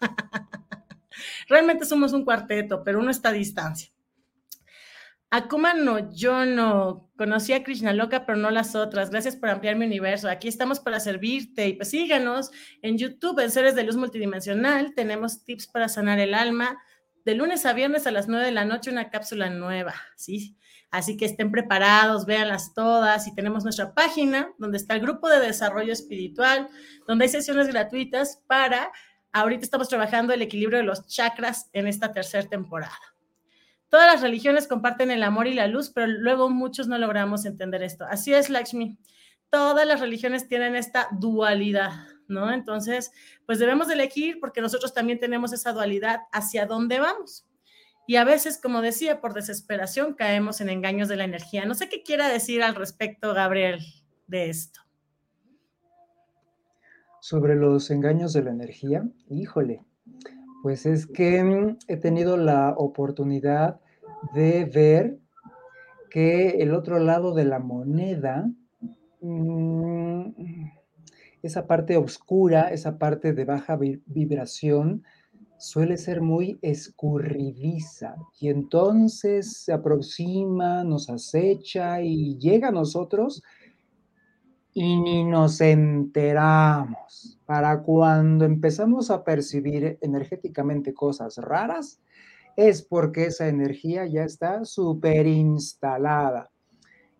Realmente 1.48 1.84
somos 1.84 2.12
un 2.12 2.24
cuarteto, 2.24 2.82
pero 2.84 3.00
uno 3.00 3.10
está 3.10 3.30
a 3.30 3.32
distancia. 3.32 3.90
Akuma 5.30 5.74
no, 5.74 6.10
yo 6.14 6.46
no 6.46 7.10
conocí 7.18 7.52
a 7.52 7.62
Krishna 7.62 7.92
Loca, 7.92 8.24
pero 8.24 8.38
no 8.38 8.50
las 8.50 8.74
otras. 8.74 9.10
Gracias 9.10 9.36
por 9.36 9.50
ampliar 9.50 9.76
mi 9.76 9.84
universo. 9.84 10.30
Aquí 10.30 10.48
estamos 10.48 10.80
para 10.80 11.00
servirte 11.00 11.68
y 11.68 11.74
pues 11.74 11.90
síganos 11.90 12.50
en 12.80 12.96
YouTube, 12.96 13.38
en 13.40 13.50
Seres 13.50 13.74
de 13.74 13.84
Luz 13.84 13.96
Multidimensional. 13.96 14.94
Tenemos 14.94 15.44
tips 15.44 15.66
para 15.66 15.88
sanar 15.88 16.18
el 16.18 16.32
alma. 16.32 16.78
De 17.26 17.34
lunes 17.34 17.66
a 17.66 17.74
viernes 17.74 18.06
a 18.06 18.10
las 18.10 18.26
9 18.26 18.46
de 18.46 18.52
la 18.52 18.64
noche, 18.64 18.90
una 18.90 19.10
cápsula 19.10 19.50
nueva. 19.50 19.94
Sí, 20.16 20.56
Así 20.90 21.18
que 21.18 21.26
estén 21.26 21.50
preparados, 21.50 22.24
véanlas 22.24 22.72
todas 22.72 23.26
y 23.26 23.34
tenemos 23.34 23.62
nuestra 23.62 23.92
página 23.92 24.50
donde 24.58 24.78
está 24.78 24.94
el 24.94 25.00
grupo 25.00 25.28
de 25.28 25.38
desarrollo 25.38 25.92
espiritual, 25.92 26.68
donde 27.06 27.26
hay 27.26 27.28
sesiones 27.28 27.68
gratuitas 27.68 28.42
para, 28.46 28.90
ahorita 29.32 29.62
estamos 29.62 29.88
trabajando 29.88 30.32
el 30.32 30.42
equilibrio 30.42 30.78
de 30.78 30.84
los 30.84 31.06
chakras 31.06 31.68
en 31.72 31.86
esta 31.86 32.12
tercera 32.12 32.48
temporada. 32.48 32.98
Todas 33.88 34.12
las 34.12 34.20
religiones 34.20 34.66
comparten 34.68 35.10
el 35.10 35.22
amor 35.22 35.46
y 35.46 35.54
la 35.54 35.66
luz, 35.66 35.90
pero 35.90 36.06
luego 36.06 36.50
muchos 36.50 36.88
no 36.88 36.98
logramos 36.98 37.46
entender 37.46 37.82
esto. 37.82 38.04
Así 38.04 38.34
es, 38.34 38.50
Lakshmi. 38.50 38.98
Todas 39.50 39.86
las 39.86 40.00
religiones 40.00 40.46
tienen 40.46 40.76
esta 40.76 41.08
dualidad, 41.12 41.92
¿no? 42.28 42.52
Entonces, 42.52 43.12
pues 43.46 43.58
debemos 43.58 43.88
elegir 43.88 44.40
porque 44.40 44.60
nosotros 44.60 44.92
también 44.92 45.18
tenemos 45.18 45.54
esa 45.54 45.72
dualidad 45.72 46.20
hacia 46.32 46.66
dónde 46.66 46.98
vamos. 46.98 47.46
Y 48.06 48.16
a 48.16 48.24
veces, 48.24 48.60
como 48.60 48.82
decía, 48.82 49.20
por 49.20 49.32
desesperación 49.32 50.14
caemos 50.14 50.60
en 50.60 50.68
engaños 50.68 51.08
de 51.08 51.16
la 51.16 51.24
energía. 51.24 51.64
No 51.64 51.74
sé 51.74 51.88
qué 51.88 52.02
quiera 52.02 52.28
decir 52.28 52.62
al 52.62 52.74
respecto, 52.74 53.32
Gabriel, 53.32 53.80
de 54.26 54.50
esto. 54.50 54.80
Sobre 57.28 57.56
los 57.56 57.90
engaños 57.90 58.32
de 58.32 58.42
la 58.42 58.52
energía, 58.52 59.06
híjole, 59.28 59.84
pues 60.62 60.86
es 60.86 61.06
que 61.06 61.44
mm, 61.44 61.76
he 61.86 61.98
tenido 61.98 62.38
la 62.38 62.70
oportunidad 62.74 63.82
de 64.32 64.64
ver 64.64 65.18
que 66.08 66.62
el 66.62 66.72
otro 66.72 66.98
lado 66.98 67.34
de 67.34 67.44
la 67.44 67.58
moneda, 67.58 68.50
mm, 69.20 70.22
esa 71.42 71.66
parte 71.66 71.98
oscura, 71.98 72.72
esa 72.72 72.96
parte 72.96 73.34
de 73.34 73.44
baja 73.44 73.76
vibración, 73.76 75.02
suele 75.58 75.98
ser 75.98 76.22
muy 76.22 76.58
escurridiza. 76.62 78.16
Y 78.40 78.48
entonces 78.48 79.64
se 79.64 79.74
aproxima, 79.74 80.82
nos 80.82 81.10
acecha 81.10 82.00
y 82.00 82.38
llega 82.38 82.68
a 82.68 82.72
nosotros 82.72 83.42
y 84.80 84.96
ni 84.96 85.24
nos 85.24 85.60
enteramos. 85.60 87.36
Para 87.44 87.82
cuando 87.82 88.44
empezamos 88.44 89.10
a 89.10 89.24
percibir 89.24 89.98
energéticamente 90.00 90.94
cosas 90.94 91.36
raras, 91.38 92.00
es 92.54 92.82
porque 92.82 93.24
esa 93.24 93.48
energía 93.48 94.06
ya 94.06 94.22
está 94.22 94.64
súper 94.64 95.26
instalada. 95.26 96.52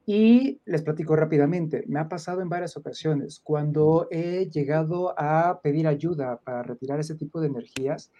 Y 0.06 0.60
les 0.66 0.82
platico 0.82 1.16
rápidamente, 1.16 1.82
me 1.88 1.98
ha 1.98 2.08
pasado 2.08 2.42
en 2.42 2.48
varias 2.48 2.76
ocasiones 2.76 3.40
cuando 3.42 4.06
he 4.12 4.48
llegado 4.48 5.12
a 5.18 5.60
pedir 5.60 5.88
ayuda 5.88 6.38
para 6.38 6.62
retirar 6.62 7.00
ese 7.00 7.16
tipo 7.16 7.40
de 7.40 7.48
energías, 7.48 8.12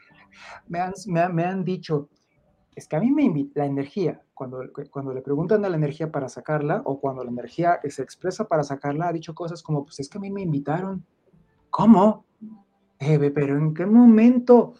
me 0.66 0.80
han, 0.80 0.94
me, 1.06 1.44
han 1.44 1.64
dicho, 1.64 2.08
es 2.78 2.86
que 2.86 2.94
a 2.94 3.00
mí 3.00 3.10
me 3.10 3.24
invita 3.24 3.60
la 3.60 3.66
energía, 3.66 4.22
cuando, 4.34 4.60
cuando 4.90 5.12
le 5.12 5.20
preguntan 5.20 5.64
a 5.64 5.68
la 5.68 5.76
energía 5.76 6.12
para 6.12 6.28
sacarla 6.28 6.80
o 6.84 7.00
cuando 7.00 7.24
la 7.24 7.30
energía 7.30 7.80
se 7.88 8.02
expresa 8.02 8.46
para 8.46 8.62
sacarla, 8.62 9.08
ha 9.08 9.12
dicho 9.12 9.34
cosas 9.34 9.64
como, 9.64 9.84
pues 9.84 9.98
es 9.98 10.08
que 10.08 10.18
a 10.18 10.20
mí 10.20 10.30
me 10.30 10.42
invitaron. 10.42 11.04
¿Cómo? 11.70 12.24
pero 12.98 13.58
¿en 13.58 13.74
qué 13.74 13.84
momento? 13.84 14.74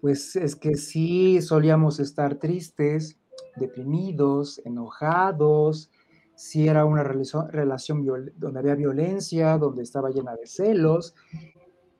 Pues 0.00 0.36
es 0.36 0.56
que 0.56 0.74
sí 0.76 1.42
solíamos 1.42 2.00
estar 2.00 2.36
tristes, 2.36 3.18
deprimidos, 3.56 4.60
enojados, 4.64 5.90
si 6.34 6.66
era 6.66 6.86
una 6.86 7.02
relación, 7.02 7.50
relación 7.50 8.06
donde 8.36 8.58
había 8.58 8.74
violencia, 8.74 9.58
donde 9.58 9.82
estaba 9.82 10.10
llena 10.10 10.34
de 10.34 10.46
celos. 10.46 11.14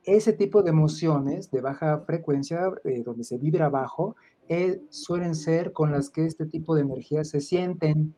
ese 0.05 0.33
tipo 0.33 0.63
de 0.63 0.71
emociones 0.71 1.51
de 1.51 1.61
baja 1.61 2.01
frecuencia, 2.07 2.71
eh, 2.85 3.03
donde 3.05 3.25
se 3.25 3.37
vibra 3.37 3.69
bajo, 3.69 4.17
eh, 4.49 4.81
suelen 4.91 5.35
ser 5.35 5.73
con 5.73 5.93
las 5.93 6.11
que 6.11 6.27
este 6.27 6.47
tipo 6.47 6.75
de 6.75 6.83
energías 6.83 7.29
se 7.29 7.41
sienten 7.41 8.15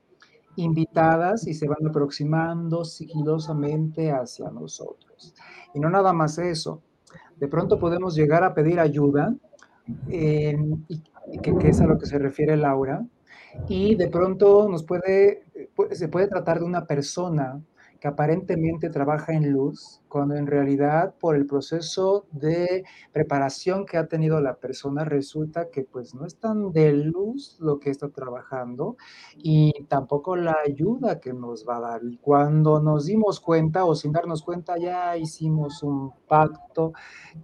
invitadas 0.56 1.46
y 1.46 1.54
se 1.54 1.68
van 1.68 1.86
aproximando 1.88 2.84
sigilosamente 2.84 4.10
hacia 4.10 4.50
nosotros. 4.50 5.34
Y 5.74 5.80
no 5.80 5.90
nada 5.90 6.12
más 6.12 6.38
eso. 6.38 6.82
De 7.36 7.48
pronto 7.48 7.78
podemos 7.78 8.14
llegar 8.14 8.44
a 8.44 8.54
pedir 8.54 8.78
ayuda, 8.78 9.34
y, 10.08 11.38
que, 11.42 11.56
que, 11.58 11.68
es 11.68 11.80
a 11.80 11.86
lo 11.86 11.98
que 11.98 12.06
se 12.06 12.18
refiere 12.18 12.56
Laura, 12.56 13.04
y 13.68 13.94
de 13.94 14.08
pronto 14.08 14.68
nos 14.68 14.84
puede, 14.84 15.44
se 15.92 16.08
puede 16.08 16.28
tratar 16.28 16.60
de 16.60 16.64
una 16.64 16.86
persona 16.86 17.60
que 18.00 18.08
aparentemente 18.08 18.88
trabaja 18.88 19.34
en 19.34 19.52
luz, 19.52 20.00
cuando 20.08 20.34
en 20.34 20.46
realidad 20.46 21.14
por 21.20 21.36
el 21.36 21.46
proceso 21.46 22.26
de 22.32 22.84
preparación 23.12 23.84
que 23.84 23.98
ha 23.98 24.08
tenido 24.08 24.40
la 24.40 24.56
persona 24.56 25.04
resulta 25.04 25.68
que 25.70 25.84
pues 25.84 26.14
no 26.14 26.24
es 26.24 26.38
tan 26.38 26.72
de 26.72 26.92
luz 26.92 27.58
lo 27.60 27.78
que 27.78 27.90
está 27.90 28.08
trabajando 28.08 28.96
y 29.36 29.84
tampoco 29.88 30.34
la 30.34 30.56
ayuda 30.66 31.20
que 31.20 31.34
nos 31.34 31.68
va 31.68 31.76
a 31.76 31.80
dar. 31.80 32.00
Y 32.04 32.16
cuando 32.16 32.80
nos 32.80 33.04
dimos 33.04 33.38
cuenta 33.38 33.84
o 33.84 33.94
sin 33.94 34.12
darnos 34.12 34.42
cuenta 34.42 34.78
ya 34.78 35.16
hicimos 35.18 35.82
un 35.82 36.10
pacto, 36.26 36.94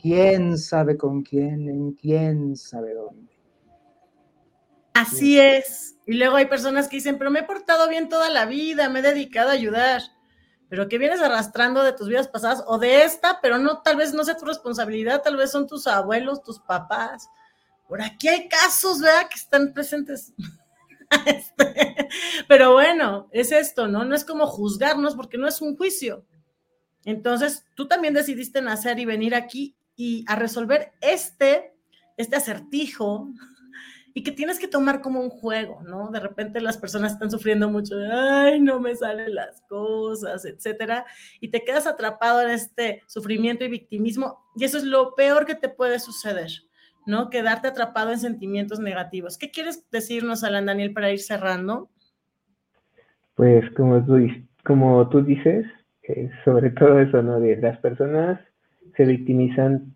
quién 0.00 0.56
sabe 0.56 0.96
con 0.96 1.22
quién, 1.22 1.68
en 1.68 1.92
quién 1.92 2.56
sabe 2.56 2.94
dónde. 2.94 3.36
Así 4.94 5.38
es. 5.38 5.98
Y 6.06 6.14
luego 6.14 6.36
hay 6.36 6.46
personas 6.46 6.88
que 6.88 6.96
dicen, 6.96 7.18
pero 7.18 7.30
me 7.30 7.40
he 7.40 7.42
portado 7.42 7.86
bien 7.90 8.08
toda 8.08 8.30
la 8.30 8.46
vida, 8.46 8.88
me 8.88 9.00
he 9.00 9.02
dedicado 9.02 9.50
a 9.50 9.52
ayudar 9.52 10.15
pero 10.68 10.88
que 10.88 10.98
vienes 10.98 11.20
arrastrando 11.20 11.82
de 11.82 11.92
tus 11.92 12.08
vidas 12.08 12.28
pasadas 12.28 12.64
o 12.66 12.78
de 12.78 13.04
esta, 13.04 13.40
pero 13.40 13.58
no, 13.58 13.82
tal 13.82 13.96
vez 13.96 14.12
no 14.12 14.24
sea 14.24 14.36
tu 14.36 14.44
responsabilidad, 14.44 15.22
tal 15.22 15.36
vez 15.36 15.50
son 15.50 15.66
tus 15.66 15.86
abuelos, 15.86 16.42
tus 16.42 16.58
papás. 16.58 17.28
Por 17.88 18.02
aquí 18.02 18.28
hay 18.28 18.48
casos, 18.48 19.00
¿verdad? 19.00 19.28
Que 19.28 19.36
están 19.36 19.72
presentes. 19.72 20.32
Este, 21.24 22.08
pero 22.48 22.72
bueno, 22.72 23.28
es 23.30 23.52
esto, 23.52 23.86
¿no? 23.86 24.04
No 24.04 24.16
es 24.16 24.24
como 24.24 24.48
juzgarnos 24.48 25.14
porque 25.14 25.38
no 25.38 25.46
es 25.46 25.60
un 25.62 25.76
juicio. 25.76 26.26
Entonces, 27.04 27.64
tú 27.76 27.86
también 27.86 28.12
decidiste 28.12 28.60
nacer 28.60 28.98
y 28.98 29.04
venir 29.04 29.36
aquí 29.36 29.76
y 29.94 30.24
a 30.26 30.34
resolver 30.34 30.94
este, 31.00 31.76
este 32.16 32.34
acertijo 32.34 33.28
y 34.16 34.22
que 34.22 34.32
tienes 34.32 34.58
que 34.58 34.66
tomar 34.66 35.02
como 35.02 35.20
un 35.20 35.28
juego, 35.28 35.82
¿no? 35.82 36.10
De 36.10 36.20
repente 36.20 36.62
las 36.62 36.78
personas 36.78 37.12
están 37.12 37.30
sufriendo 37.30 37.68
mucho, 37.68 37.96
ay, 38.10 38.58
no 38.60 38.80
me 38.80 38.94
salen 38.94 39.34
las 39.34 39.60
cosas, 39.68 40.46
etcétera, 40.46 41.04
y 41.38 41.48
te 41.48 41.62
quedas 41.62 41.86
atrapado 41.86 42.40
en 42.40 42.48
este 42.48 43.02
sufrimiento 43.08 43.66
y 43.66 43.68
victimismo, 43.68 44.38
y 44.56 44.64
eso 44.64 44.78
es 44.78 44.84
lo 44.84 45.14
peor 45.16 45.44
que 45.44 45.54
te 45.54 45.68
puede 45.68 45.98
suceder, 45.98 46.48
¿no? 47.04 47.28
Quedarte 47.28 47.68
atrapado 47.68 48.10
en 48.10 48.18
sentimientos 48.18 48.80
negativos. 48.80 49.36
¿Qué 49.36 49.50
quieres 49.50 49.86
decirnos, 49.90 50.44
Alan 50.44 50.64
Daniel, 50.64 50.94
para 50.94 51.12
ir 51.12 51.20
cerrando? 51.20 51.90
Pues 53.34 53.70
como 53.76 54.02
tú, 54.02 54.28
como 54.64 55.06
tú 55.10 55.20
dices, 55.20 55.66
eh, 56.04 56.30
sobre 56.42 56.70
todo 56.70 57.00
eso, 57.00 57.22
¿no? 57.22 57.38
De 57.38 57.58
las 57.58 57.78
personas 57.80 58.40
se 58.96 59.04
victimizan 59.04 59.94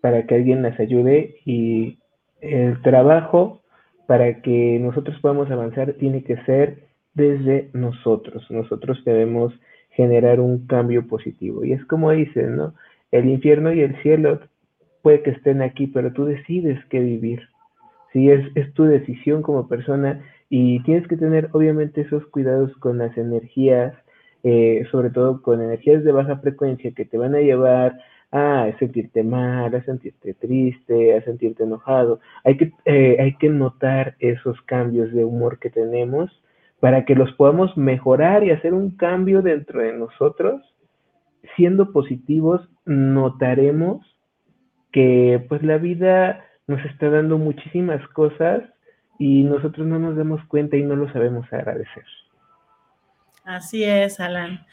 para 0.00 0.26
que 0.26 0.36
alguien 0.36 0.62
las 0.62 0.80
ayude 0.80 1.36
y 1.44 1.98
el 2.40 2.80
trabajo 2.82 3.62
para 4.06 4.40
que 4.42 4.78
nosotros 4.80 5.18
podamos 5.20 5.50
avanzar 5.50 5.92
tiene 5.94 6.24
que 6.24 6.36
ser 6.44 6.84
desde 7.14 7.68
nosotros. 7.72 8.50
Nosotros 8.50 9.02
debemos 9.04 9.52
generar 9.90 10.40
un 10.40 10.66
cambio 10.66 11.06
positivo. 11.06 11.64
Y 11.64 11.72
es 11.72 11.84
como 11.86 12.10
dicen, 12.12 12.56
¿no? 12.56 12.74
El 13.10 13.28
infierno 13.28 13.72
y 13.72 13.80
el 13.80 14.00
cielo 14.02 14.40
puede 15.02 15.22
que 15.22 15.30
estén 15.30 15.62
aquí, 15.62 15.86
pero 15.88 16.12
tú 16.12 16.24
decides 16.24 16.78
qué 16.86 17.00
vivir. 17.00 17.48
Sí, 18.12 18.30
es, 18.30 18.46
es 18.54 18.72
tu 18.74 18.84
decisión 18.84 19.42
como 19.42 19.68
persona 19.68 20.22
y 20.48 20.82
tienes 20.84 21.06
que 21.08 21.16
tener 21.16 21.50
obviamente 21.52 22.02
esos 22.02 22.24
cuidados 22.26 22.74
con 22.78 22.98
las 22.98 23.16
energías, 23.18 23.94
eh, 24.44 24.86
sobre 24.90 25.10
todo 25.10 25.42
con 25.42 25.60
energías 25.60 26.04
de 26.04 26.12
baja 26.12 26.38
frecuencia 26.38 26.92
que 26.92 27.04
te 27.04 27.18
van 27.18 27.34
a 27.34 27.40
llevar 27.40 27.98
a 28.30 28.70
sentirte 28.78 29.22
mal, 29.22 29.74
a 29.74 29.82
sentirte 29.84 30.34
triste, 30.34 31.16
a 31.16 31.22
sentirte 31.22 31.64
enojado. 31.64 32.20
Hay 32.44 32.56
que, 32.56 32.72
eh, 32.84 33.16
hay 33.20 33.34
que 33.36 33.48
notar 33.48 34.16
esos 34.18 34.60
cambios 34.62 35.12
de 35.12 35.24
humor 35.24 35.58
que 35.58 35.70
tenemos 35.70 36.30
para 36.80 37.04
que 37.04 37.14
los 37.14 37.32
podamos 37.32 37.76
mejorar 37.76 38.44
y 38.44 38.50
hacer 38.50 38.74
un 38.74 38.96
cambio 38.96 39.42
dentro 39.42 39.80
de 39.80 39.92
nosotros. 39.94 40.62
Siendo 41.56 41.92
positivos, 41.92 42.68
notaremos 42.84 44.04
que 44.92 45.44
pues 45.48 45.62
la 45.62 45.78
vida 45.78 46.44
nos 46.66 46.84
está 46.84 47.08
dando 47.08 47.38
muchísimas 47.38 48.06
cosas 48.08 48.62
y 49.18 49.42
nosotros 49.44 49.86
no 49.86 49.98
nos 49.98 50.16
damos 50.16 50.44
cuenta 50.46 50.76
y 50.76 50.82
no 50.82 50.96
lo 50.96 51.10
sabemos 51.12 51.50
agradecer. 51.52 52.04
Así 53.44 53.82
es, 53.82 54.20
Alan. 54.20 54.66